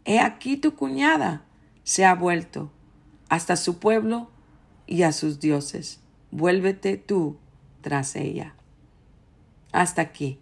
He 0.05 0.21
aquí 0.21 0.59
tu 0.59 0.75
cuñada 0.75 1.45
se 1.83 2.05
ha 2.05 2.15
vuelto 2.15 2.71
hasta 3.31 3.57
su 3.57 3.79
pueblo 3.79 4.29
y 4.87 5.03
a 5.05 5.13
sus 5.13 5.41
dioses. 5.41 6.01
Vuélvete 6.31 6.99
tú 6.99 7.39
tras 7.81 8.17
ella. 8.17 8.55
Hasta 9.73 10.03
aquí. 10.03 10.39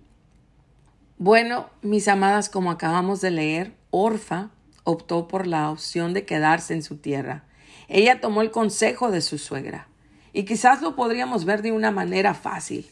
Bueno, 1.16 1.70
mis 1.80 2.08
amadas, 2.08 2.48
como 2.48 2.72
acabamos 2.72 3.20
de 3.20 3.30
leer, 3.30 3.76
Orfa 3.92 4.50
optó 4.84 5.26
por 5.26 5.46
la 5.46 5.70
opción 5.70 6.14
de 6.14 6.24
quedarse 6.24 6.74
en 6.74 6.82
su 6.82 6.96
tierra. 6.96 7.44
Ella 7.88 8.20
tomó 8.20 8.42
el 8.42 8.50
consejo 8.50 9.10
de 9.10 9.20
su 9.20 9.38
suegra. 9.38 9.88
Y 10.32 10.44
quizás 10.44 10.82
lo 10.82 10.96
podríamos 10.96 11.44
ver 11.44 11.62
de 11.62 11.72
una 11.72 11.90
manera 11.90 12.34
fácil, 12.34 12.90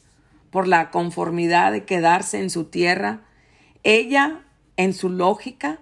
por 0.50 0.68
la 0.68 0.90
conformidad 0.90 1.72
de 1.72 1.84
quedarse 1.84 2.40
en 2.40 2.50
su 2.50 2.64
tierra. 2.64 3.20
Ella, 3.82 4.42
en 4.76 4.92
su 4.94 5.08
lógica, 5.08 5.80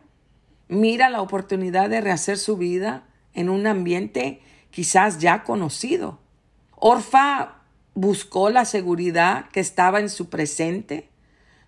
mira 0.69 1.11
la 1.11 1.21
oportunidad 1.21 1.91
de 1.91 2.01
rehacer 2.01 2.39
su 2.39 2.57
vida, 2.57 3.05
en 3.35 3.49
un 3.49 3.67
ambiente 3.67 4.41
quizás 4.71 5.19
ya 5.19 5.43
conocido. 5.43 6.19
Orfa 6.77 7.57
buscó 7.95 8.51
la 8.51 8.65
seguridad 8.65 9.49
que 9.51 9.61
estaba 9.61 10.01
en 10.01 10.09
su 10.09 10.31
presente. 10.31 11.09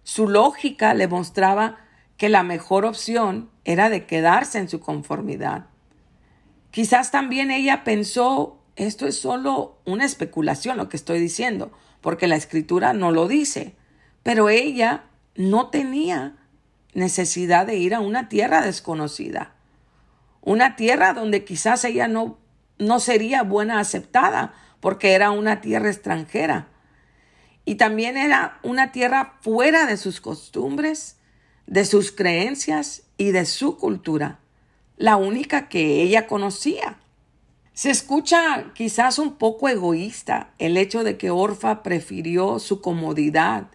Su 0.05 0.29
lógica 0.29 0.95
le 0.95 1.07
mostraba 1.09 1.79
que 2.17 2.29
la 2.29 2.43
mejor 2.43 2.85
opción 2.85 3.51
era 3.65 3.91
de 3.91 4.07
quedarse 4.07 4.59
en 4.59 4.69
su 4.69 4.81
conformidad. 4.81 5.67
Quizás 6.71 7.11
también 7.11 7.51
ella 7.51 7.85
pensó, 7.85 8.61
esto 8.77 9.07
es 9.07 9.19
solo 9.19 9.79
una 9.85 10.05
especulación 10.05 10.77
lo 10.77 10.89
que 10.89 10.97
estoy 10.97 11.21
diciendo, 11.21 11.73
porque 12.01 12.27
la 12.27 12.37
escritura 12.37 12.93
no 12.93 13.11
lo 13.11 13.29
dice, 13.29 13.75
pero 14.23 14.49
ella 14.49 15.05
no 15.35 15.69
tenía 15.69 16.37
necesidad 16.95 17.67
de 17.67 17.77
ir 17.77 17.95
a 17.95 18.01
una 18.01 18.29
tierra 18.29 18.63
desconocida 18.63 19.55
una 20.43 20.77
tierra 20.77 21.15
donde 21.15 21.45
quizás 21.45 21.85
ella 21.85 22.09
no, 22.09 22.39
no 22.79 23.01
sería 23.01 23.43
buena 23.43 23.79
aceptada 23.79 24.53
porque 24.81 25.13
era 25.13 25.31
una 25.31 25.61
tierra 25.61 25.89
extranjera. 25.89 26.69
Y 27.65 27.77
también 27.77 28.17
era 28.17 28.59
una 28.65 28.91
tierra 28.91 29.37
fuera 29.41 29.87
de 29.87 29.97
sus 29.97 30.21
costumbres, 30.21 31.17
de 31.67 31.85
sus 31.85 32.13
creencias 32.13 33.03
y 33.17 33.31
de 33.31 33.47
su 33.47 33.77
cultura, 33.79 34.41
la 34.97 35.17
única 35.17 35.69
que 35.69 36.03
ella 36.03 36.27
conocía. 36.27 36.99
Se 37.75 37.91
escucha 37.91 38.73
quizás 38.75 39.19
un 39.19 39.37
poco 39.37 39.69
egoísta 39.69 40.51
el 40.59 40.77
hecho 40.77 41.05
de 41.05 41.17
que 41.17 41.31
Orfa 41.31 41.83
prefirió 41.83 42.59
su 42.59 42.81
comodidad 42.81 43.69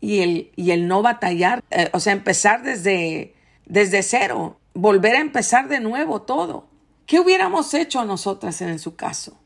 y 0.00 0.20
el, 0.20 0.50
y 0.56 0.72
el 0.72 0.88
no 0.88 1.02
batallar, 1.02 1.62
eh, 1.70 1.88
o 1.92 2.00
sea, 2.00 2.12
empezar 2.12 2.62
desde, 2.62 3.34
desde 3.64 4.02
cero, 4.02 4.58
volver 4.74 5.16
a 5.16 5.20
empezar 5.20 5.68
de 5.68 5.80
nuevo 5.80 6.22
todo. 6.22 6.66
¿Qué 7.06 7.20
hubiéramos 7.20 7.72
hecho 7.74 8.04
nosotras 8.04 8.60
en 8.60 8.78
su 8.78 8.96
caso 8.96 9.38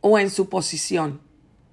o 0.00 0.18
en 0.18 0.30
su 0.30 0.48
posición? 0.48 1.20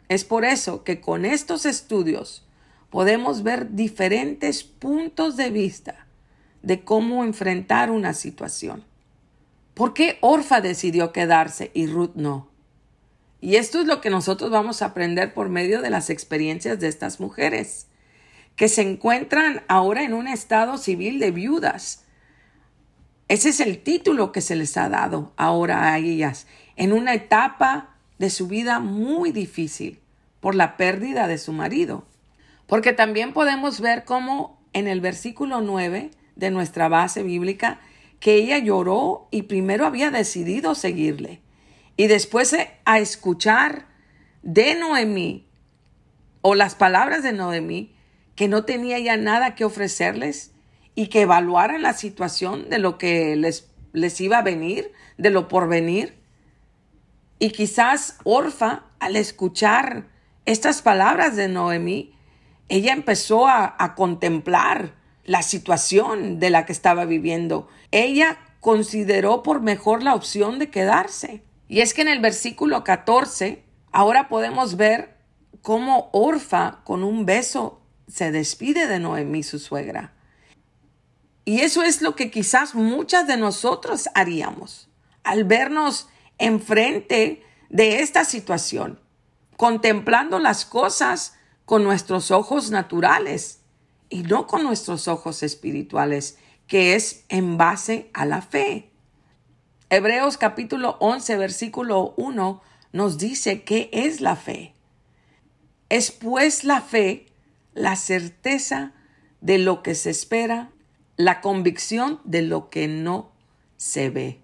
Es 0.09 0.25
por 0.25 0.43
eso 0.43 0.83
que 0.83 0.99
con 0.99 1.25
estos 1.25 1.65
estudios 1.65 2.45
podemos 2.93 3.41
ver 3.41 3.73
diferentes 3.73 4.63
puntos 4.63 5.35
de 5.35 5.49
vista 5.49 6.05
de 6.61 6.83
cómo 6.83 7.23
enfrentar 7.23 7.89
una 7.89 8.13
situación. 8.13 8.83
¿Por 9.73 9.95
qué 9.95 10.19
Orfa 10.21 10.61
decidió 10.61 11.11
quedarse 11.11 11.71
y 11.73 11.87
Ruth 11.87 12.13
no? 12.13 12.49
Y 13.41 13.55
esto 13.55 13.81
es 13.81 13.87
lo 13.87 13.99
que 13.99 14.11
nosotros 14.11 14.51
vamos 14.51 14.83
a 14.83 14.85
aprender 14.85 15.33
por 15.33 15.49
medio 15.49 15.81
de 15.81 15.89
las 15.89 16.11
experiencias 16.11 16.79
de 16.79 16.87
estas 16.87 17.19
mujeres, 17.19 17.87
que 18.55 18.69
se 18.69 18.83
encuentran 18.83 19.63
ahora 19.67 20.03
en 20.03 20.13
un 20.13 20.27
estado 20.27 20.77
civil 20.77 21.17
de 21.17 21.31
viudas. 21.31 22.03
Ese 23.27 23.49
es 23.49 23.59
el 23.59 23.81
título 23.81 24.31
que 24.31 24.41
se 24.41 24.55
les 24.55 24.77
ha 24.77 24.87
dado 24.87 25.33
ahora 25.35 25.91
a 25.91 25.97
ellas, 25.97 26.45
en 26.75 26.93
una 26.93 27.15
etapa 27.15 27.95
de 28.19 28.29
su 28.29 28.47
vida 28.47 28.79
muy 28.79 29.31
difícil 29.31 29.99
por 30.39 30.53
la 30.53 30.77
pérdida 30.77 31.27
de 31.27 31.39
su 31.39 31.53
marido. 31.53 32.05
Porque 32.67 32.93
también 32.93 33.33
podemos 33.33 33.79
ver 33.79 34.05
cómo 34.05 34.61
en 34.73 34.87
el 34.87 35.01
versículo 35.01 35.61
9 35.61 36.11
de 36.35 36.51
nuestra 36.51 36.89
base 36.89 37.23
bíblica, 37.23 37.79
que 38.19 38.35
ella 38.35 38.57
lloró 38.57 39.27
y 39.31 39.43
primero 39.43 39.85
había 39.85 40.09
decidido 40.09 40.75
seguirle. 40.75 41.41
Y 41.97 42.07
después 42.07 42.55
a 42.85 42.99
escuchar 42.99 43.87
de 44.41 44.75
Noemí 44.75 45.47
o 46.41 46.55
las 46.55 46.75
palabras 46.75 47.23
de 47.23 47.33
Noemí, 47.33 47.95
que 48.35 48.47
no 48.47 48.65
tenía 48.65 48.99
ya 48.99 49.15
nada 49.17 49.55
que 49.55 49.65
ofrecerles 49.65 50.51
y 50.95 51.07
que 51.07 51.21
evaluaran 51.21 51.81
la 51.81 51.93
situación 51.93 52.69
de 52.69 52.79
lo 52.79 52.97
que 52.97 53.35
les, 53.35 53.69
les 53.93 54.19
iba 54.21 54.39
a 54.39 54.43
venir, 54.43 54.91
de 55.17 55.29
lo 55.29 55.47
por 55.47 55.67
venir. 55.67 56.17
Y 57.39 57.51
quizás 57.51 58.17
Orfa, 58.23 58.85
al 58.99 59.15
escuchar 59.15 60.07
estas 60.45 60.81
palabras 60.81 61.35
de 61.35 61.47
Noemí, 61.47 62.12
ella 62.73 62.91
empezó 62.91 63.47
a, 63.47 63.93
contemplar 63.95 64.95
la 65.25 65.43
situación 65.43 66.39
de 66.39 66.49
la 66.49 66.65
que 66.65 66.71
estaba 66.71 67.05
viviendo. 67.05 67.67
Ella 67.91 68.39
consideró 68.61 69.43
por 69.43 69.61
mejor 69.61 70.01
la 70.01 70.15
opción 70.15 70.57
de 70.57 70.71
quedarse. 70.71 71.43
Y 71.67 71.81
es 71.81 71.93
que 71.93 72.01
en 72.01 72.07
el 72.07 72.19
versículo 72.19 72.83
14, 72.83 73.63
ahora 73.91 74.27
podemos 74.27 74.75
ver 74.75 75.19
cómo 75.61 76.09
Orfa 76.13 76.79
con 76.83 77.03
un 77.03 77.27
beso 77.27 77.79
se 78.07 78.31
despide 78.31 78.87
de 78.87 78.97
Noemí, 78.97 79.43
su 79.43 79.59
suegra. 79.59 80.15
Y 81.45 81.59
eso 81.59 81.83
es 81.83 82.01
lo 82.01 82.15
que 82.15 82.31
quizás 82.31 82.73
muchas 82.73 83.27
de 83.27 83.37
nosotros 83.37 84.09
haríamos 84.15 84.89
al 85.23 85.43
vernos 85.43 86.09
enfrente 86.39 87.43
de 87.69 87.99
esta 87.99 88.25
situación, 88.25 88.99
contemplando 89.57 90.39
las 90.39 90.65
cosas 90.65 91.35
con 91.65 91.83
nuestros 91.83 92.31
ojos 92.31 92.71
naturales 92.71 93.61
y 94.09 94.23
no 94.23 94.47
con 94.47 94.63
nuestros 94.63 95.07
ojos 95.07 95.43
espirituales, 95.43 96.37
que 96.67 96.95
es 96.95 97.25
en 97.29 97.57
base 97.57 98.09
a 98.13 98.25
la 98.25 98.41
fe. 98.41 98.89
Hebreos 99.89 100.37
capítulo 100.37 100.97
11, 100.99 101.37
versículo 101.37 102.13
1 102.17 102.61
nos 102.93 103.17
dice 103.17 103.63
qué 103.63 103.89
es 103.91 104.21
la 104.21 104.35
fe. 104.35 104.73
Es 105.89 106.11
pues 106.11 106.63
la 106.63 106.81
fe 106.81 107.25
la 107.73 107.95
certeza 107.95 108.93
de 109.41 109.57
lo 109.57 109.83
que 109.83 109.95
se 109.95 110.09
espera, 110.09 110.71
la 111.17 111.41
convicción 111.41 112.21
de 112.23 112.43
lo 112.43 112.69
que 112.69 112.87
no 112.87 113.31
se 113.77 114.09
ve. 114.09 114.39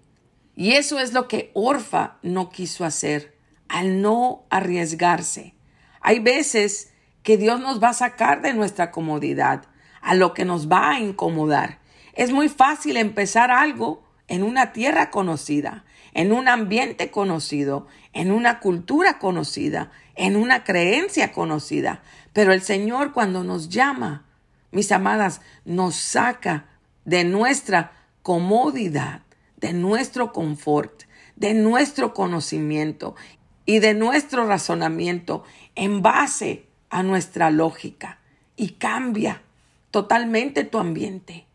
Y 0.56 0.72
eso 0.72 0.98
es 0.98 1.12
lo 1.12 1.26
que 1.26 1.50
Orfa 1.54 2.18
no 2.22 2.50
quiso 2.50 2.84
hacer 2.84 3.36
al 3.68 4.02
no 4.02 4.44
arriesgarse. 4.50 5.54
Hay 6.00 6.18
veces 6.18 6.89
que 7.22 7.36
Dios 7.36 7.60
nos 7.60 7.82
va 7.82 7.90
a 7.90 7.94
sacar 7.94 8.42
de 8.42 8.54
nuestra 8.54 8.90
comodidad, 8.90 9.64
a 10.00 10.14
lo 10.14 10.32
que 10.34 10.44
nos 10.44 10.70
va 10.70 10.90
a 10.90 11.00
incomodar. 11.00 11.78
Es 12.14 12.32
muy 12.32 12.48
fácil 12.48 12.96
empezar 12.96 13.50
algo 13.50 14.02
en 14.28 14.42
una 14.42 14.72
tierra 14.72 15.10
conocida, 15.10 15.84
en 16.14 16.32
un 16.32 16.48
ambiente 16.48 17.10
conocido, 17.10 17.86
en 18.12 18.32
una 18.32 18.60
cultura 18.60 19.18
conocida, 19.18 19.90
en 20.14 20.36
una 20.36 20.64
creencia 20.64 21.32
conocida. 21.32 22.02
Pero 22.32 22.52
el 22.52 22.62
Señor 22.62 23.12
cuando 23.12 23.44
nos 23.44 23.68
llama, 23.68 24.26
mis 24.70 24.92
amadas, 24.92 25.40
nos 25.64 25.96
saca 25.96 26.66
de 27.04 27.24
nuestra 27.24 27.92
comodidad, 28.22 29.22
de 29.56 29.72
nuestro 29.72 30.32
confort, 30.32 31.02
de 31.36 31.54
nuestro 31.54 32.14
conocimiento 32.14 33.16
y 33.64 33.78
de 33.78 33.94
nuestro 33.94 34.46
razonamiento 34.46 35.44
en 35.74 36.02
base 36.02 36.69
a 36.90 37.02
nuestra 37.02 37.50
lógica 37.50 38.18
y 38.56 38.70
cambia 38.70 39.42
totalmente 39.90 40.64
tu 40.64 40.78
ambiente, 40.78 41.46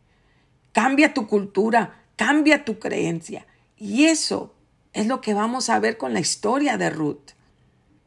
cambia 0.71 1.13
tu 1.13 1.27
cultura, 1.27 2.03
cambia 2.15 2.65
tu 2.65 2.79
creencia. 2.79 3.45
Y 3.77 4.05
eso 4.05 4.55
es 4.93 5.07
lo 5.07 5.21
que 5.21 5.33
vamos 5.33 5.69
a 5.69 5.79
ver 5.79 5.97
con 5.97 6.13
la 6.13 6.19
historia 6.19 6.77
de 6.77 6.89
Ruth. 6.89 7.31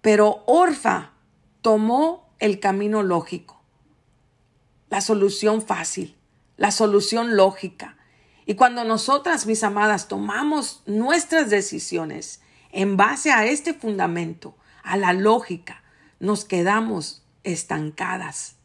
Pero 0.00 0.42
Orfa 0.46 1.12
tomó 1.60 2.30
el 2.38 2.60
camino 2.60 3.02
lógico, 3.02 3.62
la 4.90 5.00
solución 5.00 5.60
fácil, 5.60 6.16
la 6.56 6.70
solución 6.70 7.36
lógica. 7.36 7.96
Y 8.46 8.54
cuando 8.54 8.84
nosotras, 8.84 9.46
mis 9.46 9.62
amadas, 9.62 10.08
tomamos 10.08 10.82
nuestras 10.86 11.50
decisiones 11.50 12.40
en 12.72 12.96
base 12.96 13.32
a 13.32 13.44
este 13.44 13.74
fundamento, 13.74 14.54
a 14.82 14.96
la 14.96 15.12
lógica, 15.12 15.82
nos 16.20 16.44
quedamos 16.44 17.22
estancadas 17.44 18.56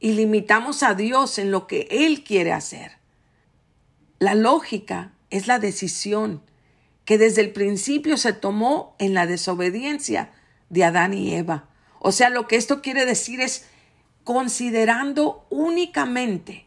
y 0.00 0.12
limitamos 0.12 0.82
a 0.82 0.94
Dios 0.94 1.38
en 1.38 1.50
lo 1.50 1.66
que 1.66 1.86
Él 1.90 2.24
quiere 2.24 2.52
hacer. 2.52 2.98
La 4.18 4.34
lógica 4.34 5.12
es 5.30 5.46
la 5.46 5.58
decisión 5.58 6.42
que 7.04 7.18
desde 7.18 7.40
el 7.40 7.52
principio 7.52 8.16
se 8.16 8.32
tomó 8.32 8.94
en 8.98 9.14
la 9.14 9.26
desobediencia 9.26 10.32
de 10.70 10.84
Adán 10.84 11.14
y 11.14 11.34
Eva. 11.34 11.68
O 11.98 12.12
sea, 12.12 12.30
lo 12.30 12.48
que 12.48 12.56
esto 12.56 12.82
quiere 12.82 13.04
decir 13.04 13.40
es 13.40 13.66
considerando 14.24 15.46
únicamente 15.50 16.66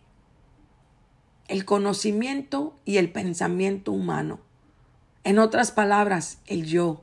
el 1.48 1.66
conocimiento 1.66 2.78
y 2.86 2.98
el 2.98 3.12
pensamiento 3.12 3.92
humano. 3.92 4.40
En 5.24 5.40
otras 5.40 5.72
palabras, 5.72 6.40
el 6.46 6.66
yo. 6.66 7.02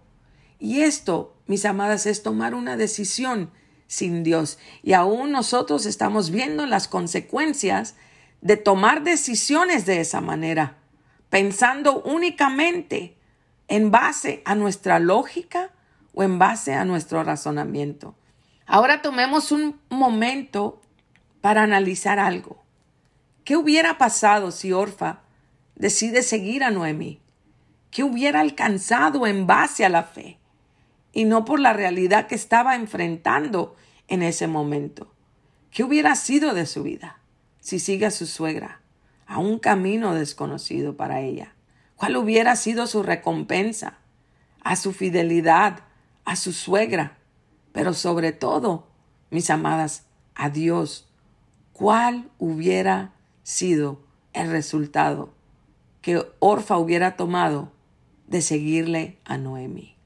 Y 0.58 0.80
esto, 0.80 1.31
mis 1.46 1.64
amadas, 1.64 2.06
es 2.06 2.22
tomar 2.22 2.54
una 2.54 2.76
decisión 2.76 3.50
sin 3.86 4.22
Dios. 4.22 4.58
Y 4.82 4.94
aún 4.94 5.32
nosotros 5.32 5.86
estamos 5.86 6.30
viendo 6.30 6.66
las 6.66 6.88
consecuencias 6.88 7.94
de 8.40 8.56
tomar 8.56 9.02
decisiones 9.02 9.86
de 9.86 10.00
esa 10.00 10.20
manera, 10.20 10.78
pensando 11.30 12.02
únicamente 12.02 13.16
en 13.68 13.90
base 13.90 14.42
a 14.44 14.54
nuestra 14.54 14.98
lógica 14.98 15.70
o 16.14 16.22
en 16.22 16.38
base 16.38 16.74
a 16.74 16.84
nuestro 16.84 17.22
razonamiento. 17.22 18.14
Ahora 18.66 19.02
tomemos 19.02 19.52
un 19.52 19.80
momento 19.90 20.80
para 21.40 21.62
analizar 21.62 22.18
algo. 22.18 22.62
¿Qué 23.44 23.56
hubiera 23.56 23.98
pasado 23.98 24.50
si 24.50 24.72
Orfa 24.72 25.20
decide 25.74 26.22
seguir 26.22 26.64
a 26.64 26.70
Noemí? 26.70 27.20
¿Qué 27.90 28.04
hubiera 28.04 28.40
alcanzado 28.40 29.26
en 29.26 29.46
base 29.46 29.84
a 29.84 29.88
la 29.88 30.04
fe? 30.04 30.38
Y 31.12 31.24
no 31.24 31.44
por 31.44 31.60
la 31.60 31.72
realidad 31.72 32.26
que 32.26 32.34
estaba 32.34 32.74
enfrentando 32.74 33.76
en 34.08 34.22
ese 34.22 34.46
momento. 34.46 35.12
¿Qué 35.70 35.84
hubiera 35.84 36.14
sido 36.16 36.54
de 36.54 36.66
su 36.66 36.82
vida 36.82 37.18
si 37.60 37.78
sigue 37.78 38.06
a 38.06 38.10
su 38.10 38.26
suegra 38.26 38.80
a 39.26 39.38
un 39.38 39.58
camino 39.58 40.14
desconocido 40.14 40.96
para 40.96 41.20
ella? 41.20 41.54
¿Cuál 41.96 42.16
hubiera 42.16 42.56
sido 42.56 42.86
su 42.86 43.02
recompensa 43.02 43.98
a 44.62 44.76
su 44.76 44.92
fidelidad, 44.92 45.84
a 46.24 46.36
su 46.36 46.52
suegra? 46.52 47.18
Pero 47.72 47.94
sobre 47.94 48.32
todo, 48.32 48.88
mis 49.30 49.48
amadas, 49.50 50.04
a 50.34 50.50
Dios. 50.50 51.08
¿Cuál 51.72 52.30
hubiera 52.38 53.12
sido 53.42 54.00
el 54.32 54.50
resultado 54.50 55.32
que 56.00 56.26
Orfa 56.38 56.76
hubiera 56.76 57.16
tomado 57.16 57.72
de 58.26 58.42
seguirle 58.42 59.18
a 59.24 59.38
Noemi? 59.38 59.96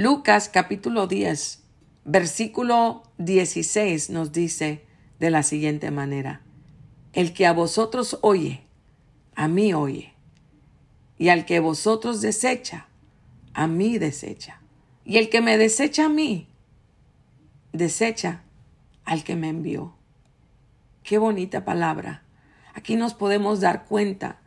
Lucas 0.00 0.48
capítulo 0.48 1.08
10, 1.08 1.64
versículo 2.04 3.02
16 3.18 4.10
nos 4.10 4.30
dice 4.30 4.86
de 5.18 5.28
la 5.28 5.42
siguiente 5.42 5.90
manera, 5.90 6.40
el 7.14 7.32
que 7.32 7.46
a 7.46 7.52
vosotros 7.52 8.16
oye, 8.20 8.62
a 9.34 9.48
mí 9.48 9.74
oye. 9.74 10.14
Y 11.16 11.30
al 11.30 11.46
que 11.46 11.58
vosotros 11.58 12.20
desecha, 12.20 12.86
a 13.54 13.66
mí 13.66 13.98
desecha. 13.98 14.60
Y 15.04 15.16
el 15.16 15.30
que 15.30 15.40
me 15.40 15.58
desecha 15.58 16.04
a 16.04 16.08
mí, 16.08 16.46
desecha 17.72 18.44
al 19.04 19.24
que 19.24 19.34
me 19.34 19.48
envió. 19.48 19.96
Qué 21.02 21.18
bonita 21.18 21.64
palabra. 21.64 22.22
Aquí 22.72 22.94
nos 22.94 23.14
podemos 23.14 23.58
dar 23.58 23.84
cuenta 23.84 24.38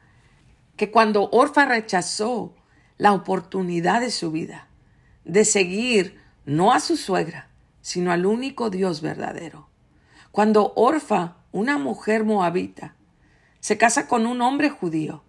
que 0.78 0.92
cuando 0.92 1.30
Orfa 1.30 1.66
rechazó 1.66 2.56
la 2.98 3.12
oportunidad 3.12 4.00
de 4.00 4.12
su 4.12 4.32
vida 4.32 4.70
de 5.26 5.46
seguir 5.46 6.20
no 6.46 6.74
a 6.74 6.80
su 6.80 6.98
suegra, 6.98 7.50
sino 7.82 8.12
al 8.12 8.26
único 8.26 8.70
Dios 8.70 9.02
verdadero. 9.02 9.70
Cuando 10.32 10.74
Orfa, 10.76 11.38
una 11.52 11.78
mujer 11.78 12.24
moabita, 12.24 12.96
se 13.60 13.78
casa 13.78 14.08
con 14.08 14.26
un 14.26 14.42
hombre 14.42 14.70
judío, 14.70 15.24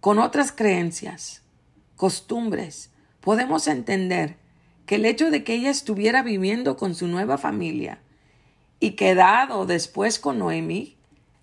con 0.00 0.18
otras 0.18 0.52
creencias, 0.52 1.42
costumbres, 1.96 2.90
podemos 3.20 3.66
entender 3.68 4.38
que 4.86 4.96
el 4.96 5.04
hecho 5.04 5.30
de 5.30 5.44
que 5.44 5.54
ella 5.54 5.70
estuviera 5.70 6.22
viviendo 6.22 6.76
con 6.76 6.94
su 6.94 7.06
nueva 7.06 7.38
familia 7.38 8.00
y 8.80 8.92
quedado 8.92 9.66
después 9.66 10.18
con 10.18 10.38
Noemí, 10.38 10.96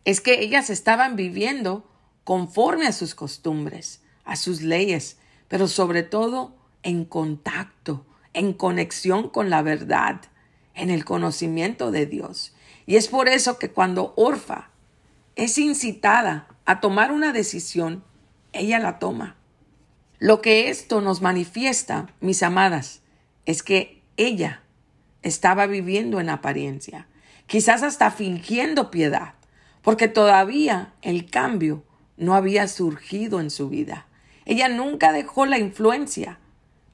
es 0.03 0.19
que 0.21 0.41
ellas 0.41 0.69
estaban 0.69 1.15
viviendo 1.15 1.87
conforme 2.23 2.87
a 2.87 2.91
sus 2.91 3.13
costumbres, 3.13 4.01
a 4.25 4.35
sus 4.35 4.61
leyes, 4.61 5.17
pero 5.47 5.67
sobre 5.67 6.03
todo 6.03 6.56
en 6.83 7.05
contacto, 7.05 8.05
en 8.33 8.53
conexión 8.53 9.29
con 9.29 9.49
la 9.49 9.61
verdad, 9.61 10.21
en 10.73 10.89
el 10.89 11.05
conocimiento 11.05 11.91
de 11.91 12.05
Dios. 12.05 12.53
Y 12.85 12.95
es 12.95 13.07
por 13.07 13.27
eso 13.27 13.59
que 13.59 13.71
cuando 13.71 14.13
Orfa 14.15 14.69
es 15.35 15.57
incitada 15.57 16.47
a 16.65 16.79
tomar 16.79 17.11
una 17.11 17.33
decisión, 17.33 18.03
ella 18.53 18.79
la 18.79 18.99
toma. 18.99 19.35
Lo 20.19 20.41
que 20.41 20.69
esto 20.69 21.01
nos 21.01 21.21
manifiesta, 21.21 22.07
mis 22.21 22.41
amadas, 22.43 23.01
es 23.45 23.61
que 23.63 24.01
ella 24.17 24.63
estaba 25.21 25.67
viviendo 25.67 26.19
en 26.19 26.29
apariencia, 26.29 27.07
quizás 27.45 27.83
hasta 27.83 28.11
fingiendo 28.11 28.89
piedad, 28.89 29.33
porque 29.81 30.07
todavía 30.07 30.93
el 31.01 31.29
cambio 31.29 31.83
no 32.17 32.35
había 32.35 32.67
surgido 32.67 33.39
en 33.39 33.51
su 33.51 33.69
vida. 33.69 34.07
Ella 34.45 34.69
nunca 34.69 35.11
dejó 35.11 35.45
la 35.45 35.59
influencia 35.59 36.39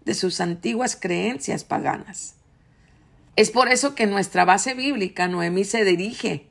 de 0.05 0.13
sus 0.13 0.41
antiguas 0.41 0.95
creencias 0.99 1.63
paganas. 1.63 2.35
Es 3.35 3.49
por 3.49 3.69
eso 3.69 3.95
que 3.95 4.05
nuestra 4.05 4.45
base 4.45 4.73
bíblica, 4.73 5.27
Noemí 5.27 5.63
se 5.63 5.83
dirige 5.83 6.47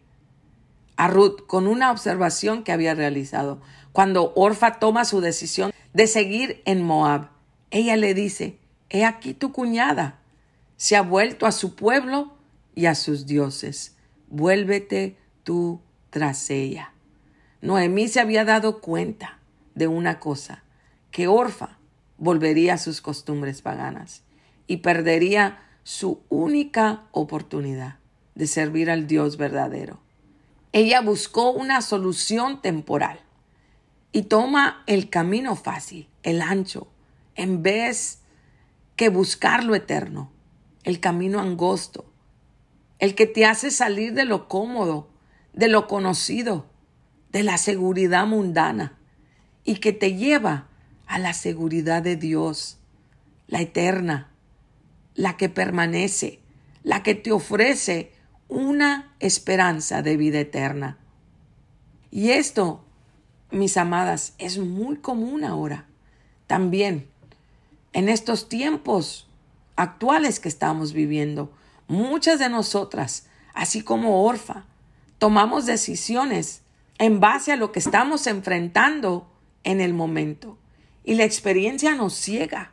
a 0.96 1.08
Ruth 1.08 1.46
con 1.46 1.66
una 1.66 1.90
observación 1.90 2.64
que 2.64 2.72
había 2.72 2.94
realizado. 2.94 3.60
Cuando 3.92 4.32
Orfa 4.34 4.78
toma 4.78 5.04
su 5.04 5.20
decisión 5.20 5.72
de 5.92 6.06
seguir 6.06 6.62
en 6.64 6.82
Moab, 6.82 7.28
ella 7.70 7.96
le 7.96 8.14
dice, 8.14 8.58
He 8.90 9.04
aquí 9.04 9.32
tu 9.32 9.52
cuñada, 9.52 10.18
se 10.76 10.96
ha 10.96 11.02
vuelto 11.02 11.46
a 11.46 11.52
su 11.52 11.74
pueblo 11.74 12.34
y 12.74 12.86
a 12.86 12.94
sus 12.94 13.26
dioses. 13.26 13.96
Vuélvete 14.28 15.16
tú 15.44 15.80
tras 16.10 16.50
ella. 16.50 16.92
Noemí 17.60 18.08
se 18.08 18.20
había 18.20 18.44
dado 18.44 18.80
cuenta 18.80 19.38
de 19.74 19.86
una 19.86 20.18
cosa, 20.18 20.64
que 21.10 21.28
Orfa 21.28 21.78
volvería 22.22 22.74
a 22.74 22.78
sus 22.78 23.00
costumbres 23.00 23.62
paganas 23.62 24.22
y 24.68 24.76
perdería 24.76 25.58
su 25.82 26.20
única 26.28 27.02
oportunidad 27.11 27.96
de 28.37 28.46
servir 28.46 28.92
al 28.92 29.08
Dios 29.08 29.37
verdadero. 29.37 29.98
Ella 30.70 31.00
buscó 31.00 31.50
una 31.50 31.82
solución 31.82 32.62
temporal 32.62 33.18
y 34.12 34.22
toma 34.22 34.85
el 34.87 35.11
camino 35.11 35.56
fácil, 35.56 36.08
el 36.22 36.42
ancho, 36.42 36.87
en 37.35 37.64
vez 37.64 38.20
que 38.94 39.08
buscar 39.08 39.64
lo 39.64 39.74
eterno, 39.74 40.30
el 40.85 41.00
camino 41.00 41.40
angosto, 41.40 42.04
el 43.00 43.16
que 43.16 43.26
te 43.26 43.46
hace 43.46 43.72
salir 43.72 44.14
de 44.14 44.26
lo 44.26 44.46
cómodo, 44.46 45.11
de 45.54 45.66
lo 45.66 45.88
conocido, 45.88 46.66
de 47.32 47.42
la 47.42 47.58
seguridad 47.58 48.28
mundana 48.28 48.96
y 49.64 49.78
que 49.78 49.92
te 49.92 50.14
lleva 50.14 50.68
a 51.12 51.18
la 51.18 51.35
seguridad 51.35 52.03
de 52.03 52.16
Dios, 52.16 52.79
la 53.46 53.61
eterna, 53.61 54.31
la 55.14 55.37
que 55.37 55.51
permanece, 55.51 56.40
la 56.85 57.03
que 57.03 57.14
te 57.14 57.33
ofrece 57.33 58.12
una 58.48 59.14
esperanza 59.20 60.01
de 60.01 60.16
vida 60.16 60.40
eterna. 60.40 60.96
Y 62.11 62.31
esto, 62.31 62.83
mis 63.51 63.77
amadas, 63.77 64.33
es 64.38 64.57
muy 64.57 64.96
común 64.96 65.44
ahora. 65.44 65.85
También 66.46 67.07
en 67.92 68.09
estos 68.09 68.48
tiempos 68.48 69.29
actuales 69.77 70.40
que 70.40 70.48
estamos 70.48 70.94
viviendo, 70.94 71.53
muchas 71.88 72.38
de 72.38 72.48
nosotras, 72.48 73.27
así 73.53 73.83
como 73.83 74.25
Orfa, 74.25 74.64
tomamos 75.18 75.66
decisiones 75.66 76.62
en 76.96 77.20
base 77.20 77.53
a 77.53 77.57
lo 77.57 77.70
que 77.70 77.81
estamos 77.81 78.27
enfrentando 78.27 79.31
en 79.62 79.83
el 79.83 79.92
momento 79.92 80.57
y 81.04 81.14
la 81.14 81.24
experiencia 81.24 81.94
nos 81.94 82.14
ciega 82.14 82.72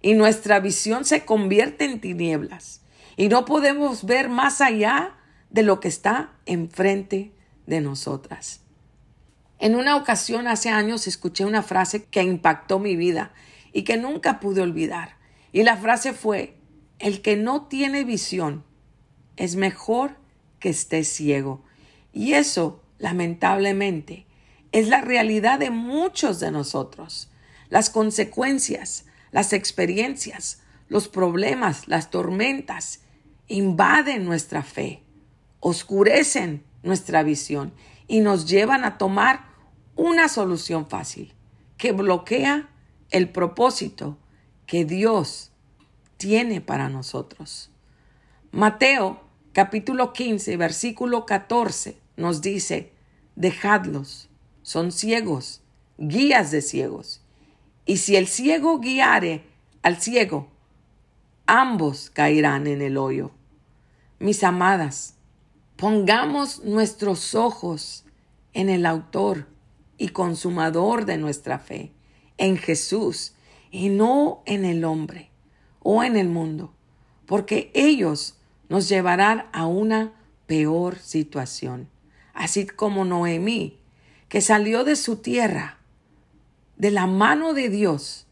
y 0.00 0.14
nuestra 0.14 0.60
visión 0.60 1.04
se 1.04 1.24
convierte 1.24 1.84
en 1.84 2.00
tinieblas 2.00 2.82
y 3.16 3.28
no 3.28 3.44
podemos 3.44 4.04
ver 4.04 4.28
más 4.28 4.60
allá 4.60 5.16
de 5.50 5.62
lo 5.62 5.80
que 5.80 5.88
está 5.88 6.32
enfrente 6.46 7.32
de 7.66 7.80
nosotras. 7.80 8.60
En 9.58 9.74
una 9.74 9.96
ocasión 9.96 10.46
hace 10.46 10.70
años 10.70 11.06
escuché 11.06 11.44
una 11.44 11.62
frase 11.62 12.04
que 12.04 12.22
impactó 12.22 12.78
mi 12.78 12.94
vida 12.94 13.32
y 13.72 13.82
que 13.82 13.96
nunca 13.96 14.38
pude 14.38 14.60
olvidar. 14.60 15.16
Y 15.52 15.64
la 15.64 15.76
frase 15.76 16.12
fue, 16.12 16.54
el 17.00 17.22
que 17.22 17.36
no 17.36 17.66
tiene 17.66 18.04
visión 18.04 18.64
es 19.36 19.56
mejor 19.56 20.16
que 20.60 20.68
esté 20.68 21.02
ciego. 21.02 21.64
Y 22.12 22.34
eso, 22.34 22.82
lamentablemente, 22.98 24.26
es 24.70 24.88
la 24.88 25.00
realidad 25.00 25.58
de 25.58 25.70
muchos 25.70 26.38
de 26.38 26.52
nosotros 26.52 27.30
las 27.70 27.90
consecuencias, 27.90 29.04
las 29.30 29.52
experiencias, 29.52 30.62
los 30.88 31.08
problemas, 31.08 31.86
las 31.88 32.10
tormentas 32.10 33.00
invaden 33.46 34.24
nuestra 34.24 34.62
fe, 34.62 35.02
oscurecen 35.60 36.64
nuestra 36.82 37.22
visión 37.22 37.72
y 38.06 38.20
nos 38.20 38.48
llevan 38.48 38.84
a 38.84 38.98
tomar 38.98 39.48
una 39.96 40.28
solución 40.28 40.88
fácil 40.88 41.34
que 41.76 41.92
bloquea 41.92 42.68
el 43.10 43.30
propósito 43.30 44.18
que 44.66 44.84
Dios 44.84 45.50
tiene 46.16 46.60
para 46.60 46.88
nosotros. 46.88 47.70
Mateo 48.50 49.20
capítulo 49.52 50.12
15 50.12 50.56
versículo 50.56 51.26
14 51.26 51.98
nos 52.16 52.42
dice, 52.42 52.92
dejadlos, 53.36 54.28
son 54.62 54.92
ciegos, 54.92 55.62
guías 55.96 56.50
de 56.50 56.62
ciegos, 56.62 57.22
y 57.88 57.96
si 57.96 58.16
el 58.16 58.26
ciego 58.26 58.80
guiare 58.80 59.44
al 59.80 59.96
ciego, 59.96 60.48
ambos 61.46 62.10
caerán 62.10 62.66
en 62.66 62.82
el 62.82 62.98
hoyo. 62.98 63.30
Mis 64.18 64.44
amadas, 64.44 65.14
pongamos 65.76 66.62
nuestros 66.64 67.34
ojos 67.34 68.04
en 68.52 68.68
el 68.68 68.84
autor 68.84 69.48
y 69.96 70.10
consumador 70.10 71.06
de 71.06 71.16
nuestra 71.16 71.58
fe, 71.58 71.94
en 72.36 72.58
Jesús, 72.58 73.32
y 73.70 73.88
no 73.88 74.42
en 74.44 74.66
el 74.66 74.84
hombre 74.84 75.30
o 75.80 76.04
en 76.04 76.18
el 76.18 76.28
mundo, 76.28 76.74
porque 77.24 77.70
ellos 77.72 78.36
nos 78.68 78.86
llevarán 78.90 79.46
a 79.54 79.64
una 79.64 80.12
peor 80.46 80.98
situación, 80.98 81.88
así 82.34 82.66
como 82.66 83.06
Noemí, 83.06 83.78
que 84.28 84.42
salió 84.42 84.84
de 84.84 84.94
su 84.94 85.16
tierra 85.16 85.77
de 86.78 86.90
la 86.90 87.06
mano 87.06 87.52
de 87.52 87.68
Dios 87.68 88.26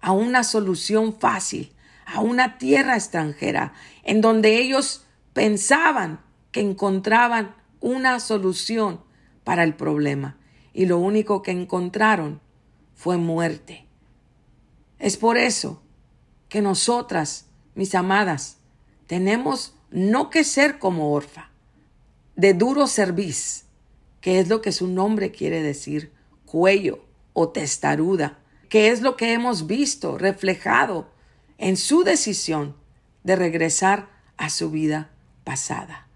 a 0.00 0.12
una 0.12 0.44
solución 0.44 1.18
fácil, 1.18 1.72
a 2.06 2.20
una 2.20 2.58
tierra 2.58 2.94
extranjera, 2.94 3.72
en 4.04 4.20
donde 4.20 4.58
ellos 4.58 5.06
pensaban 5.32 6.20
que 6.52 6.60
encontraban 6.60 7.56
una 7.80 8.20
solución 8.20 9.00
para 9.42 9.64
el 9.64 9.74
problema 9.74 10.36
y 10.72 10.86
lo 10.86 10.98
único 10.98 11.42
que 11.42 11.50
encontraron 11.50 12.40
fue 12.94 13.16
muerte. 13.16 13.86
Es 14.98 15.16
por 15.16 15.38
eso 15.38 15.82
que 16.48 16.62
nosotras, 16.62 17.46
mis 17.74 17.94
amadas, 17.94 18.58
tenemos 19.06 19.74
no 19.90 20.30
que 20.30 20.44
ser 20.44 20.78
como 20.78 21.12
Orfa, 21.12 21.50
de 22.36 22.54
duro 22.54 22.86
cerviz, 22.86 23.64
que 24.20 24.38
es 24.38 24.48
lo 24.48 24.60
que 24.62 24.72
su 24.72 24.88
nombre 24.88 25.32
quiere 25.32 25.62
decir, 25.62 26.12
cuello, 26.46 27.04
o 27.32 27.48
testaruda, 27.50 28.38
que 28.68 28.88
es 28.88 29.02
lo 29.02 29.16
que 29.16 29.32
hemos 29.32 29.66
visto 29.66 30.18
reflejado 30.18 31.10
en 31.58 31.76
su 31.76 32.04
decisión 32.04 32.76
de 33.24 33.36
regresar 33.36 34.08
a 34.36 34.50
su 34.50 34.70
vida 34.70 35.10
pasada. 35.44 36.08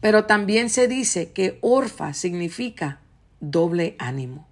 Pero 0.00 0.26
también 0.26 0.70
se 0.70 0.88
dice 0.88 1.32
que 1.32 1.58
orfa 1.60 2.14
significa 2.14 3.00
doble 3.40 3.96
ánimo. 3.98 4.46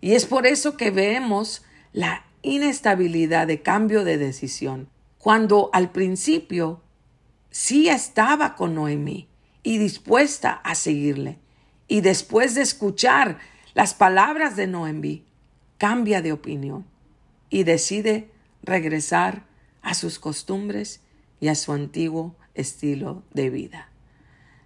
Y 0.00 0.14
es 0.14 0.26
por 0.26 0.46
eso 0.46 0.76
que 0.76 0.90
vemos 0.90 1.64
la 1.92 2.24
inestabilidad 2.42 3.46
de 3.46 3.62
cambio 3.62 4.04
de 4.04 4.18
decisión, 4.18 4.88
cuando 5.18 5.70
al 5.72 5.90
principio 5.90 6.80
sí 7.50 7.88
estaba 7.88 8.54
con 8.54 8.74
Noemí 8.74 9.28
y 9.62 9.78
dispuesta 9.78 10.52
a 10.52 10.74
seguirle. 10.74 11.38
Y 11.88 12.00
después 12.00 12.54
de 12.54 12.62
escuchar 12.62 13.38
las 13.76 13.92
palabras 13.92 14.56
de 14.56 14.66
Noemí, 14.66 15.26
cambia 15.76 16.22
de 16.22 16.32
opinión 16.32 16.86
y 17.50 17.64
decide 17.64 18.30
regresar 18.62 19.44
a 19.82 19.92
sus 19.92 20.18
costumbres 20.18 21.02
y 21.40 21.48
a 21.48 21.54
su 21.54 21.72
antiguo 21.72 22.34
estilo 22.54 23.22
de 23.34 23.50
vida. 23.50 23.90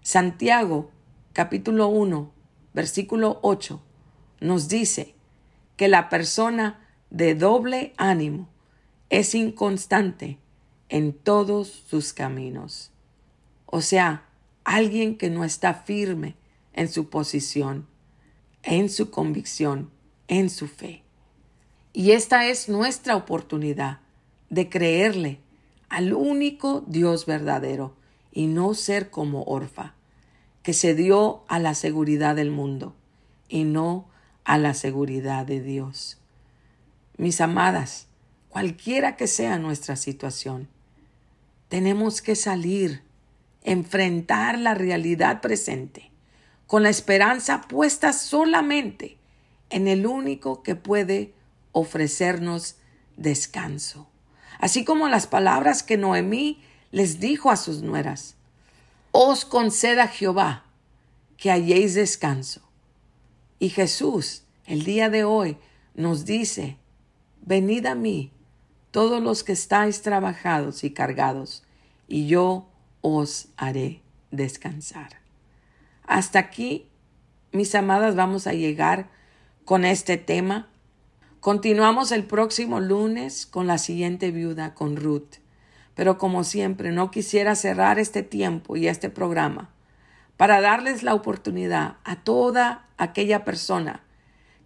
Santiago 0.00 0.92
capítulo 1.32 1.88
1 1.88 2.30
versículo 2.72 3.40
8 3.42 3.82
nos 4.42 4.68
dice 4.68 5.16
que 5.76 5.88
la 5.88 6.08
persona 6.08 6.86
de 7.10 7.34
doble 7.34 7.94
ánimo 7.96 8.48
es 9.08 9.34
inconstante 9.34 10.38
en 10.88 11.14
todos 11.14 11.66
sus 11.88 12.12
caminos. 12.12 12.92
O 13.66 13.80
sea, 13.80 14.28
alguien 14.62 15.18
que 15.18 15.30
no 15.30 15.42
está 15.42 15.74
firme 15.74 16.36
en 16.74 16.86
su 16.86 17.10
posición, 17.10 17.89
en 18.62 18.88
su 18.88 19.10
convicción, 19.10 19.90
en 20.28 20.50
su 20.50 20.68
fe. 20.68 21.02
Y 21.92 22.12
esta 22.12 22.46
es 22.46 22.68
nuestra 22.68 23.16
oportunidad 23.16 24.00
de 24.48 24.68
creerle 24.68 25.40
al 25.88 26.12
único 26.12 26.84
Dios 26.86 27.26
verdadero 27.26 27.94
y 28.32 28.46
no 28.46 28.74
ser 28.74 29.10
como 29.10 29.42
Orfa, 29.44 29.94
que 30.62 30.72
se 30.72 30.94
dio 30.94 31.44
a 31.48 31.58
la 31.58 31.74
seguridad 31.74 32.36
del 32.36 32.50
mundo 32.50 32.94
y 33.48 33.64
no 33.64 34.08
a 34.44 34.58
la 34.58 34.74
seguridad 34.74 35.46
de 35.46 35.60
Dios. 35.60 36.18
Mis 37.16 37.40
amadas, 37.40 38.06
cualquiera 38.48 39.16
que 39.16 39.26
sea 39.26 39.58
nuestra 39.58 39.96
situación, 39.96 40.68
tenemos 41.68 42.22
que 42.22 42.36
salir, 42.36 43.02
enfrentar 43.62 44.58
la 44.58 44.74
realidad 44.74 45.40
presente, 45.40 46.09
con 46.70 46.84
la 46.84 46.88
esperanza 46.88 47.62
puesta 47.62 48.12
solamente 48.12 49.18
en 49.70 49.88
el 49.88 50.06
único 50.06 50.62
que 50.62 50.76
puede 50.76 51.34
ofrecernos 51.72 52.76
descanso. 53.16 54.06
Así 54.60 54.84
como 54.84 55.08
las 55.08 55.26
palabras 55.26 55.82
que 55.82 55.96
Noemí 55.96 56.62
les 56.92 57.18
dijo 57.18 57.50
a 57.50 57.56
sus 57.56 57.82
nueras, 57.82 58.36
os 59.10 59.44
conceda 59.44 60.06
Jehová 60.06 60.64
que 61.36 61.50
halléis 61.50 61.94
descanso. 61.96 62.60
Y 63.58 63.70
Jesús, 63.70 64.44
el 64.64 64.84
día 64.84 65.10
de 65.10 65.24
hoy, 65.24 65.56
nos 65.96 66.24
dice, 66.24 66.76
venid 67.42 67.84
a 67.86 67.96
mí 67.96 68.30
todos 68.92 69.20
los 69.20 69.42
que 69.42 69.54
estáis 69.54 70.02
trabajados 70.02 70.84
y 70.84 70.92
cargados, 70.92 71.64
y 72.06 72.28
yo 72.28 72.68
os 73.00 73.48
haré 73.56 74.02
descansar. 74.30 75.19
Hasta 76.10 76.40
aquí, 76.40 76.90
mis 77.52 77.72
amadas, 77.76 78.16
vamos 78.16 78.48
a 78.48 78.52
llegar 78.52 79.10
con 79.64 79.84
este 79.84 80.16
tema. 80.16 80.68
Continuamos 81.38 82.10
el 82.10 82.24
próximo 82.24 82.80
lunes 82.80 83.46
con 83.46 83.68
la 83.68 83.78
siguiente 83.78 84.32
viuda, 84.32 84.74
con 84.74 84.96
Ruth. 84.96 85.36
Pero 85.94 86.18
como 86.18 86.42
siempre, 86.42 86.90
no 86.90 87.12
quisiera 87.12 87.54
cerrar 87.54 88.00
este 88.00 88.24
tiempo 88.24 88.76
y 88.76 88.88
este 88.88 89.08
programa 89.08 89.70
para 90.36 90.60
darles 90.60 91.04
la 91.04 91.14
oportunidad 91.14 91.98
a 92.02 92.16
toda 92.16 92.88
aquella 92.96 93.44
persona 93.44 94.02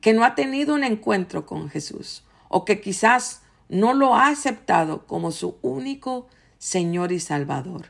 que 0.01 0.15
no 0.15 0.25
ha 0.25 0.35
tenido 0.35 0.75
un 0.75 0.83
encuentro 0.83 1.45
con 1.45 1.69
Jesús 1.69 2.25
o 2.49 2.65
que 2.65 2.81
quizás 2.81 3.43
no 3.69 3.93
lo 3.93 4.15
ha 4.15 4.29
aceptado 4.29 5.07
como 5.07 5.31
su 5.31 5.59
único 5.61 6.27
Señor 6.57 7.13
y 7.13 7.21
Salvador. 7.21 7.89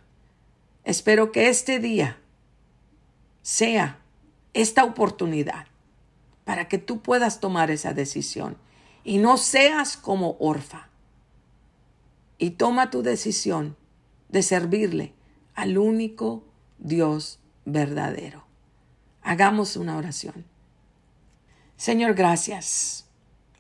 Espero 0.83 1.31
que 1.31 1.49
este 1.49 1.79
día 1.79 2.19
sea 3.45 3.99
esta 4.55 4.85
oportunidad 4.85 5.67
para 6.45 6.67
que 6.67 6.79
tú 6.79 7.03
puedas 7.03 7.41
tomar 7.41 7.71
esa 7.71 7.93
decisión 7.93 8.57
y 9.05 9.19
no 9.19 9.37
seas 9.37 9.99
como 9.99 10.37
Orfa. 10.41 10.89
Y 12.39 12.51
toma 12.53 12.91
tu 12.91 13.03
decisión 13.03 13.77
de 14.31 14.43
servirle 14.43 15.13
al 15.55 15.77
único 15.77 16.43
Dios 16.79 17.39
verdadero. 17.67 18.45
Hagamos 19.23 19.77
una 19.77 19.99
oración. 19.99 20.47
Señor, 21.77 22.15
gracias 22.15 23.07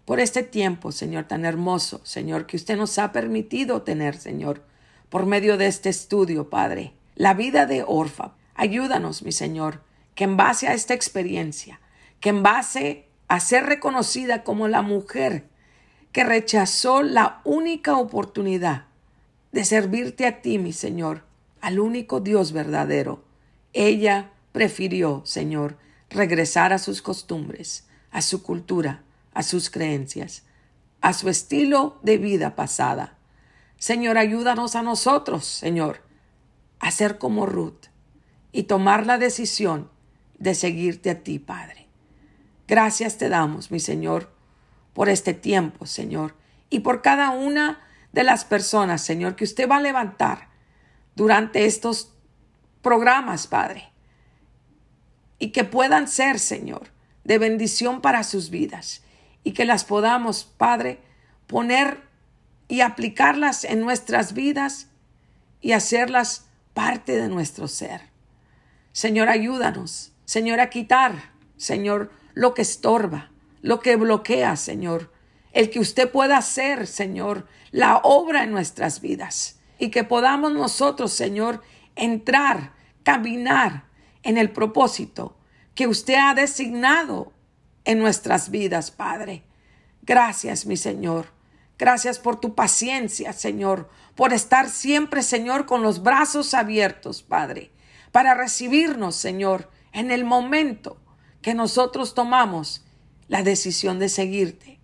por 0.06 0.18
este 0.18 0.42
tiempo, 0.42 0.92
Señor, 0.92 1.24
tan 1.24 1.44
hermoso, 1.44 2.00
Señor, 2.04 2.46
que 2.46 2.56
usted 2.56 2.78
nos 2.78 2.98
ha 2.98 3.12
permitido 3.12 3.82
tener, 3.82 4.16
Señor, 4.16 4.62
por 5.10 5.26
medio 5.26 5.58
de 5.58 5.66
este 5.66 5.90
estudio, 5.90 6.48
Padre. 6.48 6.94
La 7.16 7.34
vida 7.34 7.66
de 7.66 7.84
Orfa. 7.86 8.32
Ayúdanos, 8.54 9.22
mi 9.22 9.32
Señor, 9.32 9.82
que 10.14 10.24
en 10.24 10.36
base 10.36 10.68
a 10.68 10.74
esta 10.74 10.94
experiencia, 10.94 11.80
que 12.20 12.28
en 12.28 12.42
base 12.42 13.08
a 13.28 13.40
ser 13.40 13.64
reconocida 13.64 14.44
como 14.44 14.68
la 14.68 14.82
mujer 14.82 15.48
que 16.12 16.22
rechazó 16.22 17.02
la 17.02 17.40
única 17.44 17.96
oportunidad 17.96 18.84
de 19.50 19.64
servirte 19.64 20.26
a 20.26 20.40
ti, 20.40 20.58
mi 20.58 20.72
Señor, 20.72 21.24
al 21.60 21.80
único 21.80 22.20
Dios 22.20 22.52
verdadero, 22.52 23.24
ella 23.72 24.30
prefirió, 24.52 25.22
Señor, 25.24 25.76
regresar 26.10 26.72
a 26.72 26.78
sus 26.78 27.02
costumbres, 27.02 27.88
a 28.12 28.22
su 28.22 28.44
cultura, 28.44 29.02
a 29.32 29.42
sus 29.42 29.70
creencias, 29.70 30.44
a 31.00 31.12
su 31.12 31.28
estilo 31.28 31.98
de 32.02 32.18
vida 32.18 32.54
pasada. 32.54 33.18
Señor, 33.78 34.16
ayúdanos 34.16 34.76
a 34.76 34.82
nosotros, 34.82 35.44
Señor, 35.44 36.02
a 36.78 36.92
ser 36.92 37.18
como 37.18 37.46
Ruth 37.46 37.86
y 38.54 38.62
tomar 38.62 39.04
la 39.04 39.18
decisión 39.18 39.90
de 40.38 40.54
seguirte 40.54 41.10
a 41.10 41.24
ti, 41.24 41.40
Padre. 41.40 41.88
Gracias 42.68 43.18
te 43.18 43.28
damos, 43.28 43.72
mi 43.72 43.80
Señor, 43.80 44.32
por 44.92 45.08
este 45.08 45.34
tiempo, 45.34 45.86
Señor, 45.86 46.36
y 46.70 46.78
por 46.80 47.02
cada 47.02 47.30
una 47.30 47.80
de 48.12 48.22
las 48.22 48.44
personas, 48.44 49.02
Señor, 49.02 49.34
que 49.34 49.42
usted 49.42 49.68
va 49.68 49.78
a 49.78 49.80
levantar 49.80 50.50
durante 51.16 51.66
estos 51.66 52.14
programas, 52.80 53.48
Padre, 53.48 53.90
y 55.40 55.48
que 55.48 55.64
puedan 55.64 56.06
ser, 56.06 56.38
Señor, 56.38 56.90
de 57.24 57.38
bendición 57.38 58.00
para 58.00 58.22
sus 58.22 58.50
vidas 58.50 59.02
y 59.42 59.50
que 59.50 59.64
las 59.64 59.84
podamos, 59.84 60.44
Padre, 60.44 61.00
poner 61.48 62.02
y 62.68 62.82
aplicarlas 62.82 63.64
en 63.64 63.80
nuestras 63.80 64.32
vidas 64.32 64.90
y 65.60 65.72
hacerlas 65.72 66.46
parte 66.72 67.16
de 67.16 67.28
nuestro 67.28 67.66
ser. 67.66 68.13
Señor, 68.94 69.28
ayúdanos, 69.28 70.12
Señor, 70.24 70.60
a 70.60 70.70
quitar, 70.70 71.32
Señor, 71.56 72.12
lo 72.32 72.54
que 72.54 72.62
estorba, 72.62 73.32
lo 73.60 73.80
que 73.80 73.96
bloquea, 73.96 74.54
Señor, 74.54 75.10
el 75.52 75.70
que 75.70 75.80
usted 75.80 76.12
pueda 76.12 76.38
hacer, 76.38 76.86
Señor, 76.86 77.48
la 77.72 77.96
obra 78.04 78.44
en 78.44 78.52
nuestras 78.52 79.00
vidas. 79.00 79.58
Y 79.80 79.88
que 79.90 80.04
podamos 80.04 80.52
nosotros, 80.52 81.12
Señor, 81.12 81.60
entrar, 81.96 82.72
caminar 83.02 83.86
en 84.22 84.38
el 84.38 84.52
propósito 84.52 85.36
que 85.74 85.88
usted 85.88 86.14
ha 86.14 86.34
designado 86.34 87.32
en 87.84 87.98
nuestras 87.98 88.48
vidas, 88.50 88.92
Padre. 88.92 89.42
Gracias, 90.02 90.66
mi 90.66 90.76
Señor. 90.76 91.26
Gracias 91.78 92.20
por 92.20 92.38
tu 92.38 92.54
paciencia, 92.54 93.32
Señor, 93.32 93.90
por 94.14 94.32
estar 94.32 94.68
siempre, 94.68 95.24
Señor, 95.24 95.66
con 95.66 95.82
los 95.82 96.00
brazos 96.00 96.54
abiertos, 96.54 97.24
Padre, 97.24 97.72
para 98.14 98.34
recibirnos, 98.34 99.16
Señor, 99.16 99.68
en 99.92 100.12
el 100.12 100.24
momento 100.24 100.98
que 101.42 101.52
nosotros 101.52 102.14
tomamos 102.14 102.84
la 103.26 103.42
decisión 103.42 103.98
de 103.98 104.08
seguirte 104.08 104.78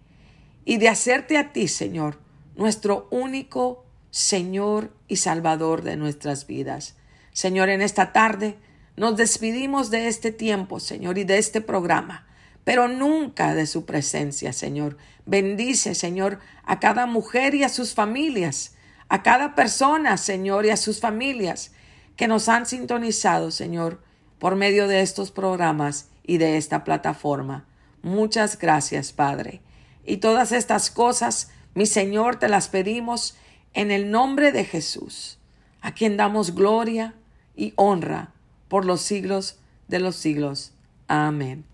y 0.65 0.79
de 0.79 0.89
hacerte 0.89 1.39
a 1.39 1.53
ti, 1.53 1.69
Señor, 1.69 2.19
nuestro 2.57 3.07
único 3.13 3.85
Señor 4.11 4.93
y 5.07 5.19
Salvador 5.19 5.83
de 5.83 5.97
nuestras 5.97 6.49
vidas. 6.49 6.97
Señor, 7.33 7.69
en 7.69 7.83
esta 7.83 8.13
tarde 8.13 8.59
nos 8.97 9.17
despedimos 9.17 9.91
de 9.91 10.09
este 10.09 10.33
tiempo, 10.33 10.81
Señor, 10.81 11.17
y 11.17 11.23
de 11.23 11.39
este 11.39 11.61
programa 11.61 12.27
pero 12.65 12.89
nunca 12.89 13.55
de 13.55 13.67
su 13.67 13.87
presencia, 13.87 14.53
Señor. 14.53 14.97
Bendice, 15.25 15.95
Señor, 15.95 16.41
a 16.65 16.79
cada 16.79 17.07
mujer 17.07 17.55
y 17.55 17.63
a 17.63 17.69
sus 17.69 17.95
familias, 17.95 18.75
a 19.09 19.23
cada 19.23 19.55
persona, 19.55 20.17
Señor, 20.17 20.67
y 20.67 20.71
a 20.71 20.77
sus 20.77 21.01
familias 21.01 21.73
que 22.21 22.29
nos 22.29 22.51
han 22.51 22.67
sintonizado, 22.67 23.51
Señor, 23.51 23.99
por 24.39 24.55
medio 24.55 24.89
de 24.89 25.01
estos 25.01 25.31
programas 25.31 26.11
y 26.23 26.37
de 26.37 26.59
esta 26.59 26.85
plataforma. 26.85 27.65
Muchas 28.03 28.59
gracias, 28.59 29.11
Padre. 29.15 29.63
Y 30.05 30.19
todas 30.19 30.53
estas 30.53 30.91
cosas, 30.91 31.51
mi 31.73 31.87
Señor, 31.87 32.37
te 32.37 32.51
las 32.51 32.69
pedimos 32.69 33.39
en 33.73 33.91
el 33.91 34.11
nombre 34.11 34.53
de 34.53 34.67
Jesús, 34.67 35.39
a 35.81 35.95
quien 35.95 36.19
damos 36.19 36.55
gloria 36.55 37.15
y 37.57 37.73
honra 37.77 38.35
por 38.69 38.85
los 38.85 39.01
siglos 39.01 39.57
de 39.89 40.01
los 40.01 40.15
siglos. 40.15 40.73
Amén. 41.09 41.65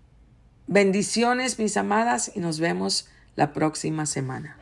Bendiciones, 0.65 1.59
mis 1.59 1.75
amadas, 1.75 2.31
y 2.35 2.39
nos 2.39 2.61
vemos 2.61 3.09
la 3.35 3.51
próxima 3.51 4.05
semana. 4.05 4.55